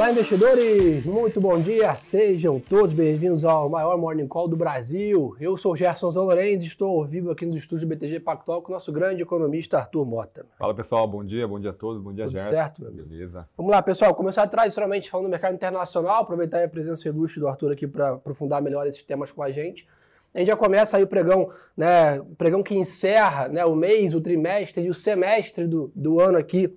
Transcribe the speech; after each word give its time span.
Olá, 0.00 0.12
investidores! 0.12 1.04
Muito 1.04 1.42
bom 1.42 1.60
dia! 1.60 1.94
Sejam 1.94 2.58
todos 2.58 2.94
bem-vindos 2.94 3.44
ao 3.44 3.68
maior 3.68 3.98
Morning 3.98 4.26
Call 4.26 4.48
do 4.48 4.56
Brasil. 4.56 5.36
Eu 5.38 5.58
sou 5.58 5.74
o 5.74 5.76
Gerson 5.76 6.10
Zalorenz 6.10 6.64
e 6.64 6.66
estou 6.66 7.00
ao 7.00 7.04
vivo 7.04 7.30
aqui 7.30 7.44
no 7.44 7.54
estúdio 7.54 7.86
BTG 7.86 8.18
Pactual 8.20 8.62
com 8.62 8.72
o 8.72 8.74
nosso 8.74 8.90
grande 8.90 9.20
economista 9.20 9.76
Arthur 9.76 10.06
Mota. 10.06 10.46
Fala 10.58 10.74
pessoal, 10.74 11.06
bom 11.06 11.22
dia, 11.22 11.46
bom 11.46 11.60
dia 11.60 11.68
a 11.68 11.74
todos, 11.74 12.02
bom 12.02 12.14
dia 12.14 12.24
Tudo 12.24 12.32
Gerson. 12.32 12.50
certo, 12.50 12.80
meu 12.80 12.90
amigo? 12.90 13.08
Beleza. 13.08 13.46
Vamos 13.54 13.70
lá, 13.70 13.82
pessoal. 13.82 14.14
Começar 14.14 14.46
tradicionalmente 14.46 15.10
falando 15.10 15.26
do 15.26 15.30
mercado 15.30 15.54
internacional, 15.54 16.22
aproveitar 16.22 16.64
a 16.64 16.68
presença 16.68 17.06
ilustre 17.06 17.38
do 17.38 17.46
Arthur 17.46 17.72
aqui 17.72 17.86
para 17.86 18.12
aprofundar 18.12 18.62
melhor 18.62 18.86
esses 18.86 19.04
temas 19.04 19.30
com 19.30 19.42
a 19.42 19.50
gente. 19.50 19.86
A 20.32 20.38
gente 20.38 20.48
já 20.48 20.56
começa 20.56 20.96
aí 20.96 21.02
o 21.02 21.06
pregão, 21.06 21.50
né? 21.76 22.18
O 22.20 22.34
pregão 22.36 22.62
que 22.62 22.74
encerra 22.74 23.48
né, 23.48 23.66
o 23.66 23.76
mês, 23.76 24.14
o 24.14 24.20
trimestre 24.22 24.82
e 24.82 24.88
o 24.88 24.94
semestre 24.94 25.66
do, 25.66 25.92
do 25.94 26.18
ano 26.18 26.38
aqui 26.38 26.74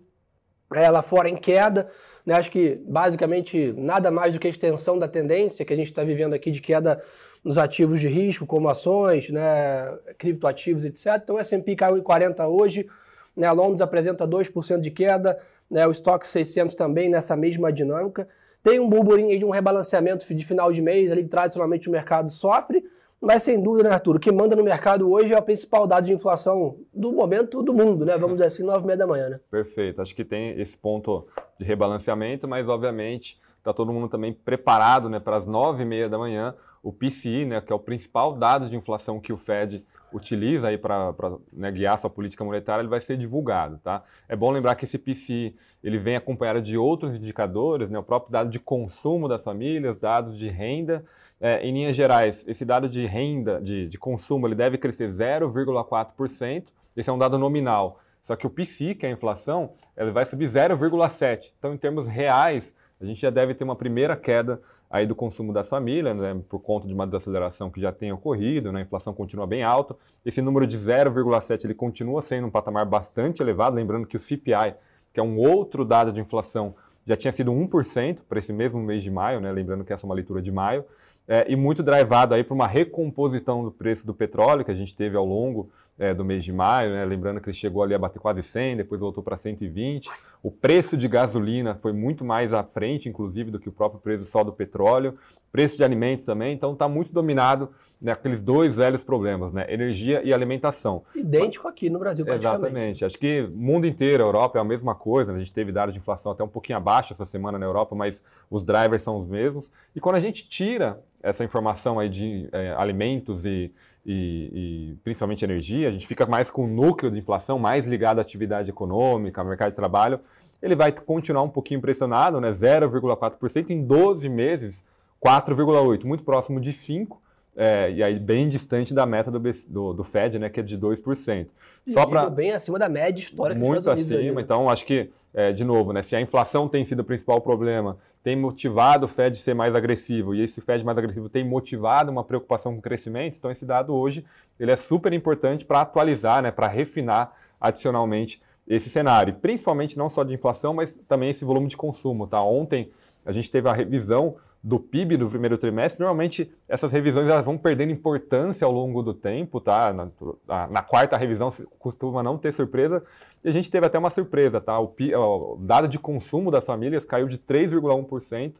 é, 0.74 0.90
lá 0.90 1.02
fora 1.02 1.30
em 1.30 1.38
queda. 1.38 1.90
Né? 2.26 2.36
Acho 2.36 2.52
que 2.52 2.80
basicamente 2.88 3.73
nada 3.77 4.09
mais 4.09 4.34
do 4.34 4.40
que 4.40 4.48
a 4.48 4.50
extensão 4.50 4.98
da 4.98 5.08
tendência 5.08 5.66
que 5.66 5.73
a 5.73 5.76
gente 5.76 5.88
está 5.88 6.04
vivendo 6.04 6.34
aqui 6.34 6.52
de 6.52 6.62
queda 6.62 7.02
nos 7.44 7.58
ativos 7.58 7.99
de 7.99 8.08
risco, 8.08 8.46
como 8.46 8.70
ações, 8.70 9.30
né, 9.30 9.94
criptoativos, 10.18 10.86
etc. 10.86 11.20
Então 11.22 11.36
o 11.36 11.40
S&P 11.40 11.76
caiu 11.76 11.98
em 11.98 12.02
40 12.02 12.48
hoje, 12.48 12.88
né, 13.36 13.52
Londres 13.52 13.82
apresenta 13.82 14.26
2% 14.26 14.80
de 14.80 14.90
queda, 14.90 15.38
né, 15.70 15.86
o 15.86 15.91
estoque 15.91 16.26
600 16.27 16.73
também 16.73 17.09
nessa 17.09 17.36
mesma 17.36 17.72
dinâmica. 17.72 18.27
Tem 18.62 18.80
um 18.80 18.90
burburinho 18.90 19.30
aí 19.30 19.38
de 19.38 19.44
um 19.44 19.49
rebalanceamento 19.49 20.34
de 20.34 20.46
final 20.46 20.71
de 20.71 20.82
mês, 20.82 21.12
ali 21.12 21.26
tradicionalmente 21.26 21.90
o 21.90 21.91
mercado 21.91 22.32
sofre, 22.32 22.85
mas 23.23 23.44
sem 23.44 23.62
dúvida, 23.62 23.88
né, 23.88 23.95
Arthur, 23.95 24.18
o 24.18 24.20
que 24.20 24.32
manda 24.32 24.55
no 24.55 24.63
mercado 24.63 25.09
hoje 25.09 25.34
é 25.34 25.38
a 25.38 25.41
principal 25.41 25.88
dado 25.88 26.05
de 26.05 26.13
inflação 26.13 26.77
do 26.94 27.12
momento 27.13 27.63
do 27.63 27.73
mundo, 27.73 28.05
né? 28.05 28.18
Vamos 28.18 28.36
dizer 28.36 28.48
assim, 28.48 28.63
9 28.63 28.84
e 28.84 28.86
meia 28.86 28.98
da 28.98 29.08
manhã, 29.08 29.30
né? 29.30 29.40
Perfeito. 29.49 30.02
Acho 30.02 30.13
que 30.13 30.26
tem 30.26 30.59
esse 30.59 30.77
ponto 30.77 31.26
de 31.58 31.66
rebalanceamento, 31.66 32.48
mas 32.48 32.68
obviamente 32.68 33.40
está 33.57 33.71
todo 33.74 33.94
mundo 33.94 34.10
também 34.10 34.34
preparado 34.34 35.10
né, 35.10 35.21
para 35.21 35.38
as 35.38 35.48
nove 35.48 35.84
e 35.84 35.85
meia 35.85 36.10
da 36.10 36.18
manhã. 36.18 36.54
O 36.84 36.91
PCI, 36.91 37.46
né, 37.46 37.62
que 37.62 37.71
é 37.71 37.76
o 37.76 37.79
principal 37.79 38.34
dado 38.34 38.70
de 38.70 38.76
inflação 38.76 39.21
que 39.21 39.32
o 39.32 39.38
Fed 39.38 39.85
utiliza 40.14 40.68
aí 40.68 40.78
para 40.78 41.14
né, 41.52 41.72
guiar 41.72 41.98
sua 41.98 42.10
política 42.10 42.44
monetária, 42.44 42.82
ele 42.82 42.90
vai 42.90 43.02
ser 43.02 43.18
divulgado, 43.18 43.80
tá? 43.84 44.04
É 44.30 44.36
bom 44.36 44.52
lembrar 44.52 44.76
que 44.76 44.86
esse 44.86 44.98
PCI 44.98 45.56
ele 45.84 45.98
vem 45.98 46.16
acompanhado 46.16 46.62
de 46.62 46.78
outros 46.78 47.16
indicadores, 47.16 47.90
né, 47.90 48.00
o 48.00 48.04
próprio 48.04 48.32
dado 48.32 48.50
de 48.50 48.60
consumo 48.60 49.28
das 49.28 49.44
famílias, 49.44 49.98
dados 49.98 50.38
de 50.38 50.48
renda. 50.48 51.04
É, 51.41 51.66
em 51.66 51.74
linhas 51.74 51.96
gerais, 51.96 52.46
esse 52.48 52.64
dado 52.64 52.88
de 52.88 53.06
renda, 53.06 53.60
de, 53.62 53.90
de 53.90 53.98
consumo, 53.98 54.48
ele 54.48 54.56
deve 54.56 54.78
crescer 54.78 55.10
0,4%. 55.10 56.66
Esse 56.96 57.10
é 57.10 57.14
um 57.14 57.18
dado 57.18 57.38
nominal. 57.38 58.00
Só 58.22 58.36
que 58.38 58.48
o 58.48 58.50
PCI, 58.50 58.96
que 58.96 59.06
é 59.06 59.10
a 59.10 59.12
inflação, 59.12 59.74
ele 59.98 60.12
vai 60.12 60.24
subir 60.24 60.46
0,7%. 60.46 61.52
Então, 61.58 61.74
em 61.74 61.78
termos 61.78 62.08
reais, 62.08 62.74
a 63.02 63.06
gente 63.06 63.20
já 63.20 63.30
deve 63.30 63.54
ter 63.54 63.66
uma 63.66 63.76
primeira 63.76 64.16
queda 64.16 64.62
aí 64.94 65.08
do 65.08 65.16
consumo 65.16 65.52
das 65.52 65.68
famílias, 65.68 66.16
né, 66.16 66.40
por 66.47 66.59
conta 66.59 66.88
de 66.88 66.94
uma 66.94 67.08
desaceleração 67.08 67.72
que 67.72 67.81
já 67.81 67.91
tem 67.91 68.13
ocorrido, 68.13 68.72
né, 68.72 68.81
a 68.81 68.84
inflação 68.84 69.12
continua 69.12 69.47
bem 69.47 69.63
alta. 69.63 69.96
Esse 70.24 70.40
número 70.40 70.68
de 70.68 70.78
0,7 70.78 71.66
ele 71.66 71.74
continua 71.74 72.22
sendo 72.22 72.46
um 72.46 72.52
patamar 72.52 72.85
bastante 72.85 73.41
elevado, 73.41 73.75
lembrando 73.75 74.06
que 74.06 74.16
o 74.16 74.19
CPI, 74.19 74.75
que 75.12 75.19
é 75.19 75.24
um 75.24 75.40
outro 75.40 75.84
dado 75.84 76.12
de 76.12 76.22
inflação, 76.22 76.75
já 77.08 77.16
tinha 77.16 77.31
sido 77.31 77.52
1% 77.52 78.19
para 78.30 78.38
esse 78.38 78.53
mesmo 78.53 78.80
mês 78.84 79.03
de 79.03 79.09
maio, 79.09 79.41
né, 79.41 79.52
lembrando 79.52 79.84
que 79.84 79.91
essa 79.91 80.06
é 80.06 80.08
uma 80.08 80.13
leitura 80.13 80.44
de 80.44 80.52
maio, 80.52 80.85
é, 81.28 81.52
e 81.52 81.56
muito 81.56 81.81
drivado 81.81 82.35
aí 82.35 82.44
por 82.44 82.53
uma 82.53 82.68
recomposição 82.68 83.63
do 83.63 83.72
preço 83.72 84.06
do 84.06 84.13
petróleo 84.13 84.63
que 84.63 84.69
a 84.69 84.75
gente 84.75 84.96
teve 84.96 85.18
ao 85.18 85.25
longo 85.25 85.72
é, 85.97 86.13
do 86.13 86.25
mês 86.25 86.44
de 86.44 86.52
maio, 86.52 86.91
né? 86.91 87.06
lembrando 87.06 87.40
que 87.40 87.50
ele 87.50 87.56
chegou 87.56 87.84
ali 87.84 87.94
a 87.94 88.00
bater 88.00 88.19
quase 88.19 88.41
100, 88.41 88.78
depois 88.78 89.00
voltou 89.00 89.24
para 89.24 89.38
120. 89.38 90.09
O 90.41 90.52
preço 90.52 90.97
de 90.97 91.08
gasolina 91.08 91.75
foi 91.75 91.94
muito 91.94 92.25
mais 92.25 92.52
à 92.52 92.63
frente, 92.63 93.08
inclusive, 93.08 93.52
do 93.52 93.59
que 93.59 93.69
o 93.69 93.72
próprio 93.72 94.02
preço 94.02 94.25
só 94.25 94.44
do 94.44 94.52
petróleo. 94.52 95.18
Preço 95.52 95.78
de 95.78 95.84
alimentos 95.84 96.25
também, 96.25 96.53
então 96.53 96.73
está 96.73 96.88
muito 96.88 97.13
dominado 97.13 97.69
né, 98.01 98.12
aqueles 98.12 98.41
dois 98.41 98.75
velhos 98.75 99.03
problemas, 99.03 99.53
né? 99.53 99.66
energia 99.69 100.22
e 100.23 100.34
alimentação. 100.34 101.03
Idêntico 101.16 101.67
aqui 101.67 101.90
no 101.90 102.00
Brasil, 102.00 102.25
praticamente. 102.25 102.66
Exatamente. 102.66 103.06
Acho 103.06 103.17
que 103.17 103.41
o 103.41 103.51
mundo 103.56 103.85
inteiro, 103.85 104.23
a 104.23 104.28
Europa 104.28 104.57
é 104.57 104.62
a 104.62 104.66
mesma 104.66 104.96
coisa. 104.96 105.31
Né? 105.31 105.38
A 105.38 105.40
gente 105.40 105.53
teve 105.53 105.72
dados 105.72 105.94
de 105.94 106.00
inflação 106.00 106.31
até 106.31 106.44
um 106.44 106.47
pouquinho 106.50 106.78
abaixo 106.78 107.13
essa 107.13 107.25
semana 107.25 107.57
na 107.57 107.66
Europa, 107.66 107.96
mas 107.96 108.23
os 108.50 108.66
drivers 108.66 109.03
são 109.03 109.16
os 109.16 109.28
mesmos. 109.28 109.72
E 109.96 110.01
quando 110.01 110.16
a 110.16 110.19
gente 110.19 110.50
tira 110.50 111.00
essa 111.22 111.46
informação 111.46 111.97
aí 112.00 112.09
de 112.09 112.50
é, 112.51 112.73
alimentos 112.78 113.46
e, 113.46 113.72
e, 114.06 114.91
e, 114.91 114.96
principalmente 115.03 115.46
energia, 115.46 115.88
a 115.88 115.91
gente 115.91 116.06
fica 116.06 116.25
mais 116.25 116.50
com 116.50 116.66
o 116.66 116.68
núcleo 116.68 117.12
de 117.12 117.18
inflação, 117.18 117.58
mais 117.58 117.88
ligado 117.88 118.19
à 118.19 118.22
atividade 118.22 118.69
econômica, 118.69 119.41
ao 119.41 119.47
mercado 119.47 119.69
de 119.69 119.75
trabalho, 119.75 120.19
ele 120.62 120.75
vai 120.75 120.91
continuar 120.91 121.44
um 121.44 121.50
pouquinho 121.50 121.80
pressionado, 121.80 122.40
né, 122.40 122.52
0,4%, 122.52 123.69
em 123.69 123.86
12 123.86 124.28
meses, 124.28 124.86
4,8%, 125.22 126.06
muito 126.06 126.24
próximo 126.24 126.59
de 126.59 126.72
5%, 126.72 127.18
é, 127.56 127.91
e 127.91 128.03
aí 128.03 128.19
bem 128.19 128.50
distante 128.50 128.94
da 128.94 129.06
meta 129.06 129.30
do, 129.30 129.40
do, 129.40 129.94
do 129.94 130.03
Fed, 130.03 130.40
né, 130.40 130.50
que 130.50 130.59
é 130.59 130.64
de 130.64 130.78
2%. 130.78 131.47
Só 131.88 132.06
pra... 132.06 132.30
Bem 132.30 132.52
acima 132.52 132.80
da 132.80 132.90
média 132.90 133.22
histórica 133.22 133.59
Muito 133.59 133.90
acima, 133.90 134.19
ali, 134.19 134.31
né? 134.31 134.41
então 134.41 134.69
acho 134.69 134.86
que, 134.86 135.09
é, 135.34 135.52
de 135.52 135.64
novo, 135.64 135.94
né, 135.94 136.02
se 136.02 136.16
a 136.16 136.22
inflação 136.22 136.68
tem 136.68 136.84
sido 136.84 137.02
o 137.02 137.03
principal 137.03 137.40
problema, 137.41 137.97
tem 138.24 138.36
motivado 138.36 139.06
o 139.06 139.08
Fed 139.08 139.38
ser 139.38 139.53
mais 139.53 139.75
agressivo, 139.75 140.34
e 140.34 140.41
esse 140.41 140.62
Fed 140.62 140.84
mais 140.84 140.97
agressivo 140.97 141.30
tem 141.30 141.44
motivado 141.44 142.12
uma 142.12 142.24
preocupação 142.24 142.74
com 142.74 142.80
o 142.80 142.81
crescimento, 142.81 143.38
então 143.38 143.52
esse 143.52 143.66
dado 143.66 143.94
hoje 143.94 144.25
ele 144.59 144.72
é 144.72 144.75
super 144.75 145.12
importante 145.14 145.66
para 145.66 145.81
atualizar, 145.81 146.41
né, 146.41 146.52
para 146.52 146.68
refinar 146.68 147.34
adicionalmente 147.59 148.41
esse 148.68 148.90
cenário, 148.90 149.35
principalmente 149.35 149.97
não 149.97 150.09
só 150.09 150.24
de 150.24 150.34
inflação, 150.34 150.74
mas 150.74 150.96
também 151.08 151.30
esse 151.30 151.44
volume 151.44 151.68
de 151.68 151.78
consumo. 151.78 152.28
Tá? 152.28 152.41
Ontem 152.41 152.91
a 153.25 153.31
gente 153.31 153.52
teve 153.52 153.68
a 153.68 153.74
revisão 153.74 154.35
do 154.63 154.79
PIB 154.79 155.18
do 155.18 155.29
primeiro 155.29 155.57
trimestre, 155.57 156.00
normalmente 156.00 156.50
essas 156.69 156.90
revisões 156.90 157.28
elas 157.28 157.46
vão 157.46 157.57
perdendo 157.57 157.91
importância 157.91 158.63
ao 158.63 158.72
longo 158.72 159.03
do 159.03 159.13
tempo, 159.13 159.59
tá? 159.59 159.91
Na, 159.91 160.07
na, 160.47 160.68
na, 160.68 160.81
quarta 160.81 161.18
revisão 161.18 161.50
costuma 161.78 162.24
não 162.24 162.38
ter 162.38 162.53
surpresa, 162.53 163.03
e 163.44 163.50
a 163.50 163.52
gente 163.52 163.69
teve 163.69 163.85
até 163.85 164.00
uma 164.00 164.09
surpresa, 164.09 164.62
tá? 164.62 164.79
O, 164.79 164.85
o 164.88 165.57
dado 165.59 165.90
de 165.90 166.00
consumo 166.00 166.50
das 166.50 166.66
famílias 166.66 167.03
caiu 167.03 167.28
de 167.28 167.38
3,1% 167.38 168.53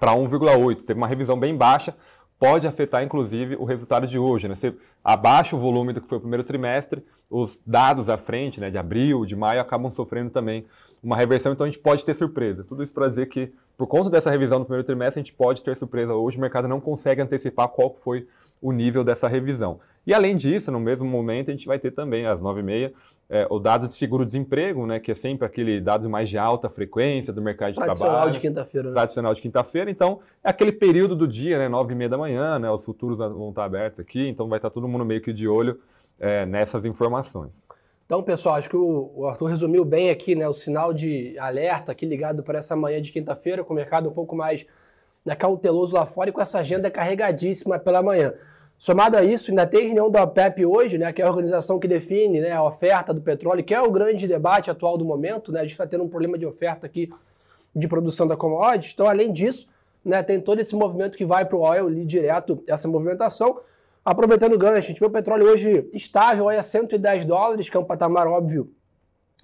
para 0.00 0.12
1,8%. 0.12 0.84
Teve 0.84 0.98
uma 0.98 1.06
revisão 1.06 1.38
bem 1.38 1.56
baixa, 1.56 1.94
pode 2.36 2.66
afetar 2.66 3.04
inclusive 3.04 3.54
o 3.54 3.64
resultado 3.64 4.08
de 4.08 4.18
hoje, 4.18 4.48
né? 4.48 4.56
Você 4.56 4.74
abaixa 5.04 5.54
o 5.54 5.58
volume 5.60 5.92
do 5.92 6.00
que 6.00 6.08
foi 6.08 6.18
o 6.18 6.20
primeiro 6.20 6.42
trimestre, 6.42 7.00
os 7.32 7.58
dados 7.66 8.10
à 8.10 8.18
frente, 8.18 8.60
né, 8.60 8.70
de 8.70 8.76
abril, 8.76 9.24
de 9.24 9.34
maio, 9.34 9.58
acabam 9.58 9.90
sofrendo 9.90 10.30
também 10.30 10.66
uma 11.02 11.16
reversão, 11.16 11.52
então 11.52 11.64
a 11.64 11.68
gente 11.68 11.78
pode 11.78 12.04
ter 12.04 12.14
surpresa. 12.14 12.62
Tudo 12.62 12.82
isso 12.82 12.92
para 12.92 13.08
dizer 13.08 13.26
que, 13.26 13.50
por 13.76 13.86
conta 13.86 14.10
dessa 14.10 14.30
revisão 14.30 14.58
do 14.58 14.66
primeiro 14.66 14.84
trimestre, 14.84 15.18
a 15.18 15.22
gente 15.24 15.32
pode 15.32 15.62
ter 15.62 15.74
surpresa 15.74 16.14
hoje, 16.14 16.36
o 16.36 16.40
mercado 16.40 16.68
não 16.68 16.78
consegue 16.78 17.22
antecipar 17.22 17.68
qual 17.68 17.94
foi 17.94 18.28
o 18.60 18.70
nível 18.70 19.02
dessa 19.02 19.26
revisão. 19.26 19.80
E 20.06 20.12
além 20.12 20.36
disso, 20.36 20.70
no 20.70 20.78
mesmo 20.78 21.06
momento, 21.06 21.50
a 21.50 21.52
gente 21.52 21.66
vai 21.66 21.78
ter 21.78 21.92
também, 21.92 22.26
às 22.26 22.38
9h30, 22.38 22.92
é, 23.30 23.46
o 23.48 23.58
dado 23.58 23.88
de 23.88 23.94
seguro-desemprego, 23.94 24.86
né, 24.86 25.00
que 25.00 25.10
é 25.10 25.14
sempre 25.14 25.46
aquele 25.46 25.80
dado 25.80 26.08
mais 26.10 26.28
de 26.28 26.36
alta 26.36 26.68
frequência 26.68 27.32
do 27.32 27.40
mercado 27.40 27.72
de 27.72 27.76
tradicional 27.76 28.14
trabalho. 28.14 28.32
De 28.32 28.40
quinta-feira, 28.40 28.88
né? 28.88 28.94
Tradicional 28.94 29.34
de 29.34 29.40
quinta-feira. 29.40 29.90
Então, 29.90 30.20
é 30.44 30.50
aquele 30.50 30.72
período 30.72 31.16
do 31.16 31.26
dia, 31.26 31.58
né, 31.58 31.68
9h30 31.68 32.08
da 32.08 32.18
manhã, 32.18 32.58
né, 32.58 32.70
os 32.70 32.84
futuros 32.84 33.18
vão 33.18 33.48
estar 33.48 33.64
abertos 33.64 34.00
aqui, 34.00 34.28
então 34.28 34.48
vai 34.48 34.58
estar 34.58 34.70
todo 34.70 34.86
mundo 34.86 35.04
meio 35.04 35.22
que 35.22 35.32
de 35.32 35.48
olho 35.48 35.80
é, 36.22 36.46
nessas 36.46 36.84
informações. 36.84 37.50
Então, 38.06 38.22
pessoal, 38.22 38.54
acho 38.54 38.70
que 38.70 38.76
o, 38.76 39.26
Arthur 39.26 39.46
resumiu 39.46 39.84
bem 39.84 40.10
aqui, 40.10 40.34
né, 40.34 40.48
o 40.48 40.54
sinal 40.54 40.94
de 40.94 41.36
alerta 41.38 41.90
aqui 41.90 42.06
ligado 42.06 42.42
para 42.42 42.58
essa 42.58 42.76
manhã 42.76 43.02
de 43.02 43.10
quinta-feira, 43.10 43.64
com 43.64 43.72
o 43.72 43.76
mercado 43.76 44.08
um 44.08 44.12
pouco 44.12 44.36
mais 44.36 44.64
né, 45.24 45.34
cauteloso 45.34 45.94
lá 45.94 46.06
fora 46.06 46.30
e 46.30 46.32
com 46.32 46.40
essa 46.40 46.60
agenda 46.60 46.90
carregadíssima 46.90 47.78
pela 47.78 48.02
manhã. 48.02 48.34
Somado 48.78 49.16
a 49.16 49.24
isso, 49.24 49.50
ainda 49.50 49.66
tem 49.66 49.86
reunião 49.86 50.10
da 50.10 50.22
OPEP 50.22 50.64
hoje, 50.64 50.98
né, 50.98 51.12
que 51.12 51.22
é 51.22 51.24
a 51.24 51.28
organização 51.28 51.78
que 51.78 51.88
define 51.88 52.40
né, 52.40 52.52
a 52.52 52.62
oferta 52.62 53.12
do 53.12 53.20
petróleo, 53.20 53.64
que 53.64 53.74
é 53.74 53.80
o 53.80 53.90
grande 53.90 54.28
debate 54.28 54.70
atual 54.70 54.96
do 54.98 55.04
momento. 55.04 55.50
Né, 55.50 55.60
a 55.60 55.62
gente 55.62 55.72
está 55.72 55.86
tendo 55.86 56.04
um 56.04 56.08
problema 56.08 56.38
de 56.38 56.46
oferta 56.46 56.86
aqui 56.86 57.10
de 57.74 57.88
produção 57.88 58.26
da 58.26 58.36
commodity. 58.36 58.92
Então, 58.94 59.06
além 59.08 59.32
disso, 59.32 59.68
né, 60.04 60.22
tem 60.22 60.40
todo 60.40 60.60
esse 60.60 60.74
movimento 60.76 61.16
que 61.16 61.24
vai 61.24 61.44
para 61.44 61.56
o 61.56 61.60
oil 61.60 61.86
ali 61.86 62.04
direto, 62.04 62.62
essa 62.68 62.86
movimentação. 62.86 63.60
Aproveitando 64.04 64.54
o 64.54 64.58
gancho, 64.58 64.78
a 64.78 64.80
gente 64.80 64.98
vê 64.98 65.06
o 65.06 65.10
petróleo 65.10 65.46
hoje 65.46 65.88
estável 65.92 66.48
aí 66.48 66.58
a 66.58 66.62
110 66.62 67.24
dólares, 67.24 67.68
que 67.68 67.76
é 67.76 67.80
um 67.80 67.84
patamar 67.84 68.26
óbvio 68.26 68.72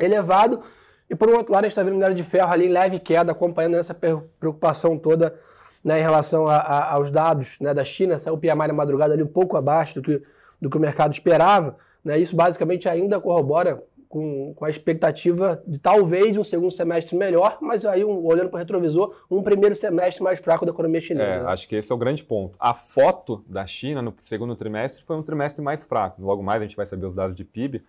elevado. 0.00 0.60
E 1.08 1.14
por 1.14 1.28
um 1.28 1.36
outro 1.36 1.52
lado, 1.52 1.64
a 1.64 1.68
gente 1.68 1.78
está 1.78 1.82
vendo 1.82 2.14
de 2.14 2.24
ferro 2.24 2.52
ali 2.52 2.66
em 2.66 2.72
leve 2.72 2.98
queda, 2.98 3.32
acompanhando 3.32 3.76
essa 3.76 3.94
preocupação 3.94 4.98
toda 4.98 5.38
né, 5.82 6.00
em 6.00 6.02
relação 6.02 6.48
a, 6.48 6.56
a, 6.56 6.92
aos 6.94 7.10
dados 7.10 7.56
né, 7.60 7.72
da 7.72 7.84
China. 7.84 8.18
Saiu 8.18 8.34
o 8.34 8.56
na 8.56 8.72
madrugada 8.72 9.14
ali 9.14 9.22
um 9.22 9.28
pouco 9.28 9.56
abaixo 9.56 9.94
do 9.94 10.02
que, 10.02 10.22
do 10.60 10.68
que 10.68 10.76
o 10.76 10.80
mercado 10.80 11.12
esperava. 11.12 11.76
Né, 12.04 12.18
isso 12.18 12.34
basicamente 12.34 12.88
ainda 12.88 13.20
corrobora 13.20 13.82
com, 14.08 14.54
com 14.54 14.64
a 14.64 14.70
expectativa 14.70 15.62
de 15.66 15.78
talvez 15.78 16.36
um 16.36 16.44
segundo 16.44 16.70
semestre 16.70 17.16
melhor, 17.16 17.58
mas 17.60 17.84
aí, 17.84 18.04
um, 18.04 18.24
olhando 18.24 18.48
para 18.48 18.56
o 18.56 18.58
retrovisor, 18.58 19.14
um 19.30 19.42
primeiro 19.42 19.74
semestre 19.74 20.22
mais 20.22 20.40
fraco 20.40 20.64
da 20.64 20.72
economia 20.72 21.00
chinesa. 21.00 21.38
É, 21.38 21.42
né? 21.42 21.48
Acho 21.50 21.68
que 21.68 21.76
esse 21.76 21.92
é 21.92 21.94
o 21.94 21.98
grande 21.98 22.24
ponto. 22.24 22.56
A 22.58 22.72
foto 22.72 23.44
da 23.46 23.66
China 23.66 24.00
no 24.00 24.14
segundo 24.20 24.56
trimestre 24.56 25.02
foi 25.02 25.16
um 25.16 25.22
trimestre 25.22 25.62
mais 25.62 25.84
fraco. 25.84 26.22
Logo 26.22 26.42
mais 26.42 26.62
a 26.62 26.64
gente 26.64 26.76
vai 26.76 26.86
saber 26.86 27.06
os 27.06 27.14
dados 27.14 27.36
de 27.36 27.44
PIB, 27.44 27.82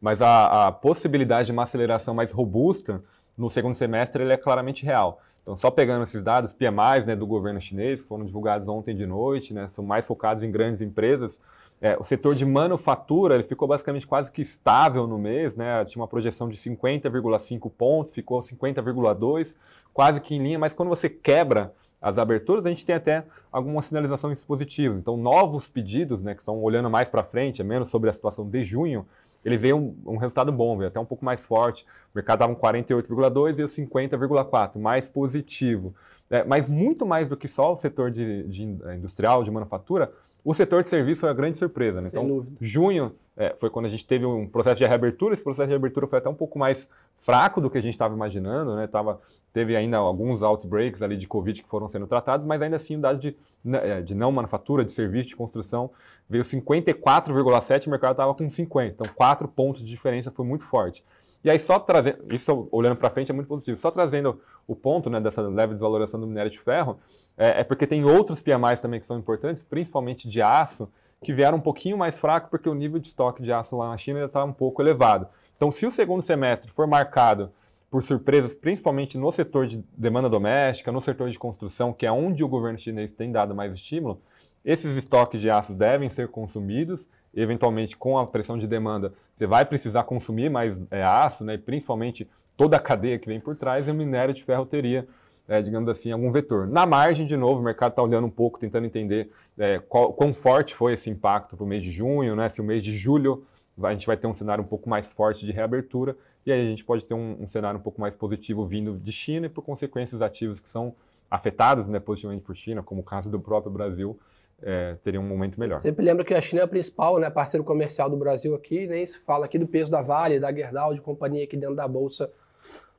mas 0.00 0.22
a, 0.22 0.68
a 0.68 0.72
possibilidade 0.72 1.46
de 1.46 1.52
uma 1.52 1.64
aceleração 1.64 2.14
mais 2.14 2.32
robusta 2.32 3.02
no 3.36 3.50
segundo 3.50 3.74
semestre 3.74 4.22
ele 4.22 4.32
é 4.32 4.36
claramente 4.36 4.84
real. 4.84 5.20
Então, 5.42 5.56
só 5.56 5.70
pegando 5.70 6.02
esses 6.02 6.24
dados, 6.24 6.52
PMIs 6.52 7.06
né, 7.06 7.14
do 7.14 7.26
governo 7.26 7.60
chinês, 7.60 8.02
que 8.02 8.08
foram 8.08 8.24
divulgados 8.24 8.66
ontem 8.66 8.96
de 8.96 9.06
noite, 9.06 9.54
né, 9.54 9.68
são 9.70 9.84
mais 9.84 10.04
focados 10.04 10.42
em 10.42 10.50
grandes 10.50 10.80
empresas, 10.80 11.40
é, 11.80 11.96
o 11.98 12.04
setor 12.04 12.34
de 12.34 12.44
manufatura 12.44 13.34
ele 13.34 13.44
ficou 13.44 13.68
basicamente 13.68 14.06
quase 14.06 14.30
que 14.30 14.40
estável 14.40 15.06
no 15.06 15.18
mês, 15.18 15.56
né? 15.56 15.84
Tinha 15.84 16.00
uma 16.00 16.08
projeção 16.08 16.48
de 16.48 16.56
50,5 16.56 17.70
pontos, 17.70 18.14
ficou 18.14 18.40
50,2, 18.40 19.54
quase 19.92 20.20
que 20.20 20.34
em 20.34 20.42
linha, 20.42 20.58
mas 20.58 20.74
quando 20.74 20.88
você 20.88 21.08
quebra 21.08 21.72
as 22.00 22.18
aberturas, 22.18 22.64
a 22.64 22.68
gente 22.70 22.84
tem 22.84 22.94
até 22.94 23.24
algumas 23.50 23.86
sinalizações 23.86 24.42
positivas. 24.42 24.98
Então, 24.98 25.16
novos 25.16 25.66
pedidos, 25.66 26.22
né, 26.22 26.34
que 26.34 26.40
estão 26.40 26.62
olhando 26.62 26.88
mais 26.88 27.08
para 27.08 27.22
frente, 27.22 27.60
é 27.60 27.64
menos 27.64 27.88
sobre 27.90 28.08
a 28.08 28.12
situação 28.12 28.48
de 28.48 28.62
junho, 28.62 29.06
ele 29.44 29.56
veio 29.56 29.76
um, 29.76 29.96
um, 30.06 30.16
resultado 30.16 30.50
bom, 30.50 30.76
veio 30.76 30.88
até 30.88 30.98
um 30.98 31.04
pouco 31.04 31.24
mais 31.24 31.44
forte. 31.44 31.84
O 32.12 32.16
mercado 32.16 32.38
estava 32.38 32.54
com 32.54 32.60
48,2 32.60 33.58
e 33.58 33.62
o 33.62 33.66
50,4, 33.66 34.76
mais 34.78 35.08
positivo. 35.08 35.94
É, 36.28 36.42
mas 36.42 36.66
muito 36.66 37.06
mais 37.06 37.28
do 37.28 37.36
que 37.36 37.46
só 37.46 37.72
o 37.72 37.76
setor 37.76 38.10
de, 38.10 38.42
de 38.48 38.64
industrial, 38.64 39.44
de 39.44 39.50
manufatura, 39.50 40.12
o 40.46 40.54
setor 40.54 40.84
de 40.84 40.88
serviço 40.88 41.22
foi 41.22 41.28
a 41.28 41.32
grande 41.32 41.58
surpresa. 41.58 42.00
Né? 42.00 42.06
Então, 42.06 42.46
junho 42.60 43.12
é, 43.36 43.52
foi 43.58 43.68
quando 43.68 43.86
a 43.86 43.88
gente 43.88 44.06
teve 44.06 44.24
um 44.24 44.46
processo 44.46 44.76
de 44.76 44.86
reabertura. 44.86 45.34
Esse 45.34 45.42
processo 45.42 45.66
de 45.66 45.72
reabertura 45.72 46.06
foi 46.06 46.20
até 46.20 46.28
um 46.28 46.34
pouco 46.36 46.56
mais 46.56 46.88
fraco 47.16 47.60
do 47.60 47.68
que 47.68 47.76
a 47.76 47.80
gente 47.80 47.94
estava 47.94 48.14
imaginando. 48.14 48.76
Né? 48.76 48.86
Tava, 48.86 49.20
teve 49.52 49.74
ainda 49.74 49.96
alguns 49.96 50.44
outbreaks 50.44 51.02
ali 51.02 51.16
de 51.16 51.26
Covid 51.26 51.64
que 51.64 51.68
foram 51.68 51.88
sendo 51.88 52.06
tratados, 52.06 52.46
mas 52.46 52.62
ainda 52.62 52.76
assim, 52.76 53.00
dados 53.00 53.20
de, 53.20 53.36
né, 53.64 53.98
é, 53.98 54.00
de 54.00 54.14
não 54.14 54.30
manufatura, 54.30 54.84
de 54.84 54.92
serviço, 54.92 55.30
de 55.30 55.34
construção, 55.34 55.90
veio 56.30 56.44
54,7%, 56.44 57.88
o 57.88 57.90
mercado 57.90 58.12
estava 58.12 58.32
com 58.32 58.46
50%. 58.46 58.86
Então, 58.86 59.08
quatro 59.16 59.48
pontos 59.48 59.82
de 59.82 59.90
diferença 59.90 60.30
foi 60.30 60.46
muito 60.46 60.62
forte. 60.62 61.04
E 61.46 61.50
aí, 61.50 61.60
só 61.60 61.78
trazendo, 61.78 62.34
isso 62.34 62.68
olhando 62.72 62.96
para 62.96 63.08
frente 63.08 63.30
é 63.30 63.32
muito 63.32 63.46
positivo, 63.46 63.76
só 63.76 63.88
trazendo 63.88 64.40
o 64.66 64.74
ponto 64.74 65.08
né, 65.08 65.20
dessa 65.20 65.40
leve 65.42 65.74
desvalorização 65.74 66.18
do 66.18 66.26
minério 66.26 66.50
de 66.50 66.58
ferro, 66.58 66.98
é, 67.38 67.60
é, 67.60 67.64
porque 67.64 67.86
tem 67.86 68.04
outros 68.04 68.42
PMIs 68.42 68.80
também 68.80 68.98
que 68.98 69.06
são 69.06 69.16
importantes, 69.16 69.62
principalmente 69.62 70.28
de 70.28 70.42
aço, 70.42 70.90
que 71.22 71.32
vieram 71.32 71.58
um 71.58 71.60
pouquinho 71.60 71.96
mais 71.96 72.18
fraco 72.18 72.50
porque 72.50 72.68
o 72.68 72.74
nível 72.74 72.98
de 72.98 73.06
estoque 73.06 73.44
de 73.44 73.52
aço 73.52 73.76
lá 73.76 73.90
na 73.90 73.96
China 73.96 74.18
ainda 74.18 74.26
está 74.26 74.42
um 74.42 74.52
pouco 74.52 74.82
elevado. 74.82 75.28
Então, 75.56 75.70
se 75.70 75.86
o 75.86 75.90
segundo 75.90 76.20
semestre 76.20 76.68
for 76.68 76.84
marcado 76.84 77.52
por 77.88 78.02
surpresas, 78.02 78.52
principalmente 78.52 79.16
no 79.16 79.30
setor 79.30 79.68
de 79.68 79.84
demanda 79.96 80.28
doméstica, 80.28 80.90
no 80.90 81.00
setor 81.00 81.30
de 81.30 81.38
construção, 81.38 81.92
que 81.92 82.04
é 82.04 82.10
onde 82.10 82.42
o 82.42 82.48
governo 82.48 82.76
chinês 82.76 83.12
tem 83.12 83.30
dado 83.30 83.54
mais 83.54 83.72
estímulo, 83.72 84.20
esses 84.64 84.96
estoques 84.96 85.40
de 85.40 85.48
aço 85.48 85.72
devem 85.72 86.10
ser 86.10 86.26
consumidos 86.26 87.08
eventualmente 87.36 87.96
com 87.96 88.18
a 88.18 88.26
pressão 88.26 88.56
de 88.56 88.66
demanda, 88.66 89.12
você 89.36 89.46
vai 89.46 89.64
precisar 89.64 90.04
consumir 90.04 90.50
mais 90.50 90.80
é, 90.90 91.02
aço, 91.02 91.44
né, 91.44 91.58
principalmente 91.58 92.28
toda 92.56 92.76
a 92.76 92.80
cadeia 92.80 93.18
que 93.18 93.28
vem 93.28 93.38
por 93.38 93.54
trás, 93.54 93.86
e 93.86 93.90
o 93.90 93.94
minério 93.94 94.32
de 94.32 94.42
ferro 94.42 94.64
teria, 94.64 95.06
é, 95.46 95.60
digamos 95.60 95.88
assim, 95.88 96.10
algum 96.10 96.32
vetor. 96.32 96.66
Na 96.66 96.86
margem, 96.86 97.26
de 97.26 97.36
novo, 97.36 97.60
o 97.60 97.62
mercado 97.62 97.90
está 97.90 98.02
olhando 98.02 98.26
um 98.26 98.30
pouco, 98.30 98.58
tentando 98.58 98.86
entender 98.86 99.30
é, 99.58 99.78
qual, 99.78 100.12
quão 100.14 100.32
forte 100.32 100.74
foi 100.74 100.94
esse 100.94 101.10
impacto 101.10 101.56
para 101.56 101.64
o 101.64 101.66
mês 101.66 101.84
de 101.84 101.90
junho, 101.90 102.34
né, 102.34 102.48
se 102.48 102.60
o 102.60 102.64
mês 102.64 102.82
de 102.82 102.96
julho 102.96 103.44
a 103.82 103.92
gente 103.92 104.06
vai 104.06 104.16
ter 104.16 104.26
um 104.26 104.32
cenário 104.32 104.64
um 104.64 104.66
pouco 104.66 104.88
mais 104.88 105.12
forte 105.12 105.44
de 105.44 105.52
reabertura, 105.52 106.16
e 106.46 106.52
aí 106.52 106.60
a 106.60 106.64
gente 106.64 106.82
pode 106.82 107.04
ter 107.04 107.12
um, 107.12 107.36
um 107.40 107.46
cenário 107.46 107.78
um 107.78 107.82
pouco 107.82 108.00
mais 108.00 108.14
positivo 108.14 108.64
vindo 108.64 108.96
de 108.96 109.12
China 109.12 109.46
e 109.46 109.48
por 109.50 109.62
consequências 109.62 110.22
ativos 110.22 110.60
que 110.60 110.68
são 110.68 110.94
afetados 111.30 111.88
né, 111.88 111.98
positivamente 111.98 112.42
por 112.42 112.56
China, 112.56 112.82
como 112.82 113.00
o 113.00 113.04
caso 113.04 113.30
do 113.30 113.38
próprio 113.38 113.70
Brasil, 113.70 114.18
é, 114.62 114.96
teria 115.02 115.20
um 115.20 115.24
momento 115.24 115.58
melhor. 115.60 115.78
Sempre 115.78 116.04
lembra 116.04 116.24
que 116.24 116.34
a 116.34 116.40
China 116.40 116.62
é 116.62 116.64
o 116.64 116.68
principal 116.68 117.18
né, 117.18 117.28
parceiro 117.28 117.64
comercial 117.64 118.08
do 118.08 118.16
Brasil 118.16 118.54
aqui, 118.54 118.86
nem 118.86 119.04
se 119.04 119.18
fala 119.18 119.44
aqui 119.44 119.58
do 119.58 119.66
peso 119.66 119.90
da 119.90 120.00
Vale, 120.00 120.40
da 120.40 120.52
Gerdau, 120.52 120.94
de 120.94 121.00
companhia 121.00 121.44
aqui 121.44 121.56
dentro 121.56 121.76
da 121.76 121.86
Bolsa 121.86 122.30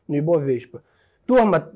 no 0.07 0.15
Ibovespa. 0.15 0.83
Turma, 1.25 1.73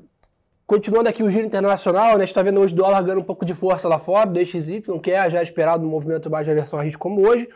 continuando 0.66 1.08
aqui 1.08 1.22
o 1.22 1.30
giro 1.30 1.46
internacional, 1.46 2.10
né, 2.10 2.14
a 2.14 2.18
gente 2.20 2.28
está 2.28 2.42
vendo 2.42 2.60
hoje 2.60 2.72
o 2.72 2.76
dólar 2.76 3.02
ganhando 3.02 3.20
um 3.20 3.24
pouco 3.24 3.44
de 3.44 3.54
força 3.54 3.88
lá 3.88 3.98
fora, 3.98 4.26
do 4.26 4.32
DXY, 4.32 4.82
que 5.02 5.10
é 5.10 5.28
já 5.28 5.42
esperado 5.42 5.84
um 5.84 5.90
movimento 5.90 6.30
mais 6.30 6.46
de 6.46 6.52
aversão 6.52 6.78
a 6.78 6.82
risco 6.82 7.02
como 7.02 7.26
hoje, 7.28 7.48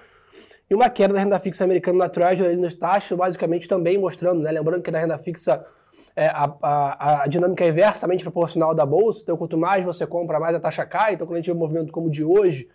e 0.69 0.75
uma 0.75 0.91
queda 0.91 1.15
da 1.15 1.21
renda 1.21 1.39
fixa 1.39 1.63
americana 1.63 1.99
na 1.99 2.09
Treasury 2.09 2.57
nos 2.57 2.75
taxas, 2.75 3.17
basicamente 3.17 3.69
também 3.69 3.97
mostrando, 3.97 4.43
né, 4.43 4.51
lembrando 4.51 4.83
que 4.83 4.91
na 4.91 4.99
renda 4.99 5.17
fixa 5.17 5.65
é, 6.17 6.29
a, 6.29 6.57
a, 6.63 7.23
a, 7.23 7.27
dinâmica 7.27 7.63
é 7.63 7.69
inversamente 7.69 8.25
proporcional 8.25 8.75
da 8.75 8.87
bolsa, 8.87 9.21
então 9.23 9.37
quanto 9.37 9.59
mais 9.59 9.85
você 9.85 10.07
compra, 10.07 10.41
mais 10.41 10.57
a 10.57 10.61
taxa 10.61 10.87
cai. 10.87 11.13
Então, 11.13 11.27
quando 11.27 11.35
a 11.35 11.41
gente 11.41 11.47
vê 11.47 11.53
um 11.53 11.59
movimento 11.59 11.93
como 11.93 12.07
o 12.07 12.11
de 12.11 12.25
hoje, 12.25 12.69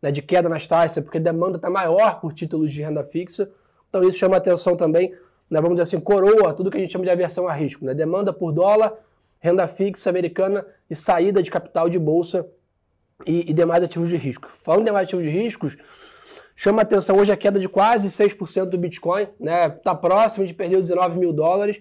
né, 0.00 0.12
de 0.12 0.22
queda 0.22 0.48
nas 0.48 0.64
taxas, 0.64 0.98
é 0.98 1.00
porque 1.00 1.18
a 1.18 1.20
demanda 1.20 1.56
está 1.56 1.68
maior 1.68 2.20
por 2.20 2.32
títulos 2.32 2.72
de 2.72 2.80
renda 2.80 3.02
fixa, 3.02 3.50
então 3.88 4.02
isso 4.04 4.18
chama 4.18 4.36
atenção 4.36 4.76
também, 4.76 5.12
né, 5.50 5.60
vamos 5.60 5.70
dizer 5.70 5.82
assim, 5.82 6.00
coroa 6.00 6.54
tudo 6.54 6.70
que 6.70 6.76
a 6.76 6.80
gente 6.80 6.92
chama 6.92 7.04
de 7.04 7.10
aversão 7.10 7.48
a 7.48 7.52
risco. 7.52 7.84
Né, 7.84 7.94
demanda 7.94 8.32
por 8.32 8.52
dólar, 8.52 8.92
renda 9.40 9.66
fixa 9.66 10.08
americana 10.08 10.64
e 10.88 10.94
saída 10.94 11.42
de 11.42 11.50
capital 11.50 11.88
de 11.88 11.98
bolsa 11.98 12.46
e, 13.26 13.50
e 13.50 13.52
demais 13.52 13.82
ativos 13.82 14.08
de 14.08 14.16
risco. 14.16 14.48
Falando 14.48 14.82
em 14.82 14.84
demais 14.84 15.06
ativos 15.06 15.24
de 15.24 15.30
riscos, 15.30 15.76
chama 16.54 16.82
atenção 16.82 17.16
hoje 17.16 17.32
a 17.32 17.36
queda 17.36 17.58
de 17.58 17.68
quase 17.68 18.08
6% 18.08 18.66
do 18.66 18.78
Bitcoin, 18.78 19.22
está 19.22 19.34
né, 19.40 19.68
tá 19.68 19.94
próximo 19.96 20.46
de 20.46 20.54
perder 20.54 20.76
os 20.76 20.82
19 20.82 21.18
mil 21.18 21.32
dólares 21.32 21.80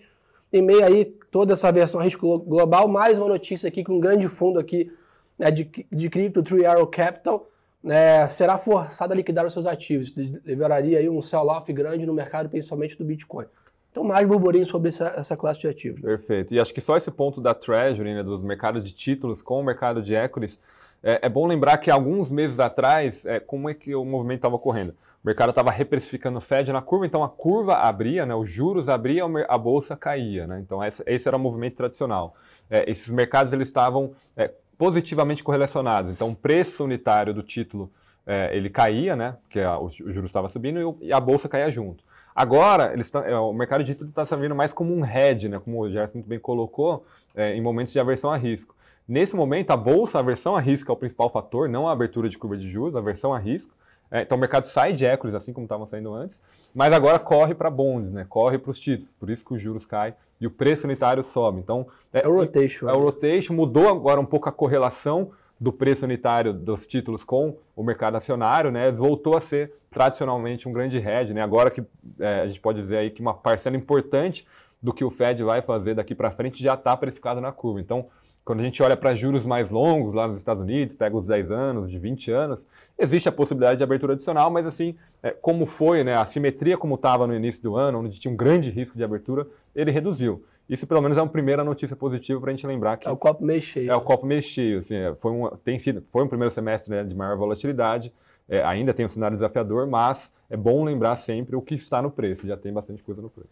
em 0.53 0.61
meio 0.61 0.85
aí 0.85 1.05
toda 1.31 1.53
essa 1.53 1.71
versão 1.71 1.99
risco 1.99 2.37
global, 2.37 2.87
mais 2.87 3.17
uma 3.17 3.27
notícia 3.27 3.67
aqui 3.67 3.83
que 3.83 3.91
um 3.91 3.99
grande 3.99 4.27
fundo 4.27 4.59
aqui 4.59 4.91
né, 5.37 5.49
de, 5.49 5.69
de 5.91 6.09
cripto, 6.09 6.43
True 6.43 6.63
Arrow 6.63 6.85
Capital, 6.85 7.49
né, 7.83 8.27
será 8.27 8.59
forçado 8.59 9.11
a 9.11 9.15
liquidar 9.15 9.45
os 9.45 9.51
seus 9.51 9.65
ativos. 9.65 10.13
Liberaria 10.15 10.99
aí 10.99 11.09
um 11.09 11.21
sell-off 11.23 11.73
grande 11.73 12.05
no 12.05 12.13
mercado, 12.13 12.47
principalmente 12.49 12.95
do 12.95 13.03
Bitcoin. 13.03 13.45
Então, 13.91 14.03
mais 14.03 14.27
burburinho 14.27 14.65
sobre 14.65 14.89
essa, 14.89 15.07
essa 15.17 15.35
classe 15.35 15.59
de 15.59 15.67
ativos. 15.67 16.01
Perfeito. 16.01 16.53
E 16.53 16.59
acho 16.59 16.73
que 16.73 16.81
só 16.81 16.95
esse 16.95 17.11
ponto 17.11 17.41
da 17.41 17.53
Treasury, 17.53 18.13
né, 18.13 18.23
dos 18.23 18.41
mercados 18.43 18.83
de 18.83 18.93
títulos 18.93 19.41
com 19.41 19.59
o 19.59 19.63
mercado 19.63 20.03
de 20.03 20.15
equities, 20.15 20.59
é, 21.03 21.19
é 21.23 21.29
bom 21.29 21.45
lembrar 21.45 21.77
que 21.77 21.91
alguns 21.91 22.31
meses 22.31 22.59
atrás, 22.59 23.25
é, 23.25 23.39
como 23.39 23.69
é 23.69 23.73
que 23.73 23.93
o 23.93 24.05
movimento 24.05 24.37
estava 24.37 24.55
ocorrendo? 24.55 24.95
O 25.23 25.27
mercado 25.27 25.49
estava 25.49 25.69
reprecificando 25.69 26.37
o 26.37 26.41
Fed 26.41 26.71
na 26.71 26.81
curva, 26.81 27.05
então 27.05 27.23
a 27.23 27.29
curva 27.29 27.75
abria, 27.75 28.25
né, 28.25 28.33
os 28.33 28.49
juros 28.49 28.87
abriam, 28.87 29.31
a 29.47 29.57
bolsa 29.57 29.97
caía. 29.97 30.47
Né? 30.47 30.59
Então 30.59 30.81
esse, 30.83 31.27
era 31.27 31.35
o 31.35 31.39
movimento 31.39 31.75
tradicional. 31.75 32.35
É, 32.69 32.89
esses 32.89 33.09
mercados 33.09 33.51
eles 33.51 33.67
estavam 33.67 34.13
é, 34.35 34.51
positivamente 34.77 35.43
correlacionados. 35.43 36.11
Então 36.11 36.29
o 36.31 36.35
preço 36.35 36.85
unitário 36.85 37.33
do 37.33 37.43
título 37.43 37.91
é, 38.25 38.55
ele 38.55 38.69
caía, 38.69 39.15
né, 39.15 39.35
porque 39.43 39.59
a, 39.59 39.77
o, 39.77 39.85
o 39.85 39.89
juro 39.89 40.25
estava 40.25 40.47
subindo 40.47 40.79
e, 40.79 40.83
o, 40.85 40.97
e, 41.01 41.11
a 41.11 41.19
bolsa 41.19 41.49
caía 41.49 41.69
junto. 41.69 42.03
Agora, 42.33 42.93
eles 42.93 43.11
tá, 43.11 43.25
é, 43.27 43.37
o 43.37 43.53
mercado 43.53 43.83
de 43.83 43.91
título 43.91 44.09
está 44.09 44.25
servindo 44.25 44.55
mais 44.55 44.71
como 44.71 44.93
um 44.93 45.05
hedge, 45.05 45.49
né, 45.49 45.59
como 45.59 45.81
o 45.81 45.89
Gerson 45.89 46.17
muito 46.17 46.27
bem 46.27 46.39
colocou, 46.39 47.05
em 47.35 47.61
momentos 47.61 47.91
de 47.91 47.99
aversão 47.99 48.31
a 48.31 48.37
risco. 48.37 48.75
Nesse 49.07 49.35
momento, 49.35 49.71
a 49.71 49.77
bolsa, 49.77 50.19
a 50.19 50.21
versão 50.21 50.55
a 50.55 50.59
risco 50.59 50.91
é 50.91 50.93
o 50.93 50.97
principal 50.97 51.29
fator, 51.29 51.67
não 51.67 51.87
a 51.87 51.91
abertura 51.91 52.29
de 52.29 52.37
curva 52.37 52.57
de 52.57 52.67
juros, 52.67 52.95
a 52.95 53.01
versão 53.01 53.33
a 53.33 53.39
risco. 53.39 53.73
É, 54.09 54.21
então 54.21 54.37
o 54.37 54.39
mercado 54.39 54.65
sai 54.65 54.93
de 54.93 55.05
equities, 55.05 55.33
assim 55.33 55.51
como 55.51 55.65
estavam 55.65 55.87
saindo 55.87 56.13
antes, 56.13 56.39
mas 56.73 56.93
agora 56.93 57.17
corre 57.17 57.55
para 57.55 57.69
bonds, 57.69 58.11
né? 58.11 58.25
corre 58.29 58.59
para 58.59 58.69
os 58.69 58.79
títulos. 58.79 59.11
Por 59.13 59.29
isso 59.29 59.43
que 59.43 59.55
os 59.55 59.61
juros 59.61 59.87
caem 59.87 60.13
e 60.39 60.45
o 60.45 60.51
preço 60.51 60.85
unitário 60.85 61.23
sobe. 61.23 61.59
Então, 61.59 61.87
é, 62.13 62.23
é 62.23 62.27
o 62.27 62.35
rotation. 62.35 62.87
É, 62.87 62.93
o 62.93 62.97
né? 62.97 63.03
rotation, 63.03 63.53
mudou 63.53 63.89
agora 63.89 64.19
um 64.19 64.25
pouco 64.25 64.47
a 64.47 64.51
correlação 64.51 65.31
do 65.59 65.71
preço 65.71 66.05
unitário 66.05 66.53
dos 66.53 66.85
títulos 66.85 67.23
com 67.23 67.57
o 67.75 67.83
mercado 67.83 68.15
acionário, 68.15 68.69
né? 68.69 68.91
Voltou 68.91 69.35
a 69.35 69.41
ser 69.41 69.73
tradicionalmente 69.89 70.67
um 70.67 70.73
grande 70.73 70.97
hedge, 70.97 71.33
né? 71.33 71.41
Agora 71.41 71.71
que 71.71 71.83
é, 72.19 72.41
a 72.41 72.47
gente 72.47 72.59
pode 72.59 72.81
dizer 72.81 72.97
aí 72.97 73.09
que 73.09 73.21
uma 73.21 73.33
parcela 73.33 73.75
importante 73.75 74.45
do 74.81 74.93
que 74.93 75.03
o 75.03 75.09
Fed 75.09 75.41
vai 75.43 75.61
fazer 75.61 75.95
daqui 75.95 76.13
para 76.13 76.29
frente 76.29 76.61
já 76.61 76.73
está 76.73 76.95
precificado 76.97 77.39
na 77.39 77.51
curva. 77.51 77.79
Então, 77.79 78.07
quando 78.45 78.59
a 78.59 78.63
gente 78.63 78.83
olha 78.83 78.97
para 78.97 79.15
juros 79.15 79.45
mais 79.45 79.69
longos 79.69 80.15
lá 80.15 80.27
nos 80.27 80.37
Estados 80.37 80.61
Unidos, 80.61 80.95
pega 80.95 81.15
os 81.15 81.25
10 81.27 81.49
anos, 81.51 81.89
de 81.89 81.97
20 81.97 82.31
anos, 82.31 82.67
existe 82.97 83.29
a 83.29 83.31
possibilidade 83.31 83.77
de 83.77 83.83
abertura 83.83 84.13
adicional, 84.13 84.51
mas 84.51 84.65
assim, 84.65 84.95
é, 85.21 85.31
como 85.31 85.65
foi, 85.65 86.03
né, 86.03 86.15
a 86.15 86.25
simetria 86.25 86.77
como 86.77 86.95
estava 86.95 87.25
no 87.25 87.33
início 87.33 87.63
do 87.63 87.75
ano, 87.75 87.99
onde 87.99 88.19
tinha 88.19 88.33
um 88.33 88.35
grande 88.35 88.69
risco 88.69 88.97
de 88.97 89.03
abertura, 89.03 89.47
ele 89.73 89.91
reduziu. 89.91 90.43
Isso 90.69 90.85
pelo 90.85 91.01
menos 91.01 91.17
é 91.17 91.21
uma 91.21 91.29
primeira 91.29 91.63
notícia 91.63 91.95
positiva 91.95 92.39
para 92.39 92.51
a 92.51 92.53
gente 92.53 92.65
lembrar 92.67 92.97
que 92.97 93.07
é 93.07 93.11
o 93.11 93.17
copo 93.17 93.43
meio 93.43 93.61
cheio. 93.61 93.91
É 93.91 93.95
o 93.95 94.01
copo 94.01 94.25
meio 94.25 94.41
cheio, 94.41 94.79
assim, 94.79 94.95
é, 94.95 95.15
foi 95.15 95.31
um, 95.31 95.49
tem 95.63 95.79
sido, 95.79 96.01
foi 96.11 96.23
um 96.23 96.27
primeiro 96.27 96.53
semestre 96.53 96.93
né, 96.93 97.03
de 97.03 97.15
maior 97.15 97.37
volatilidade, 97.37 98.13
é, 98.49 98.61
ainda 98.63 98.93
tem 98.93 99.05
um 99.05 99.09
cenário 99.09 99.37
desafiador, 99.37 99.87
mas 99.87 100.33
é 100.49 100.57
bom 100.57 100.83
lembrar 100.83 101.15
sempre 101.15 101.55
o 101.55 101.61
que 101.61 101.75
está 101.75 102.01
no 102.01 102.11
preço, 102.11 102.45
já 102.45 102.57
tem 102.57 102.73
bastante 102.73 103.01
coisa 103.01 103.21
no 103.21 103.29
preço. 103.29 103.49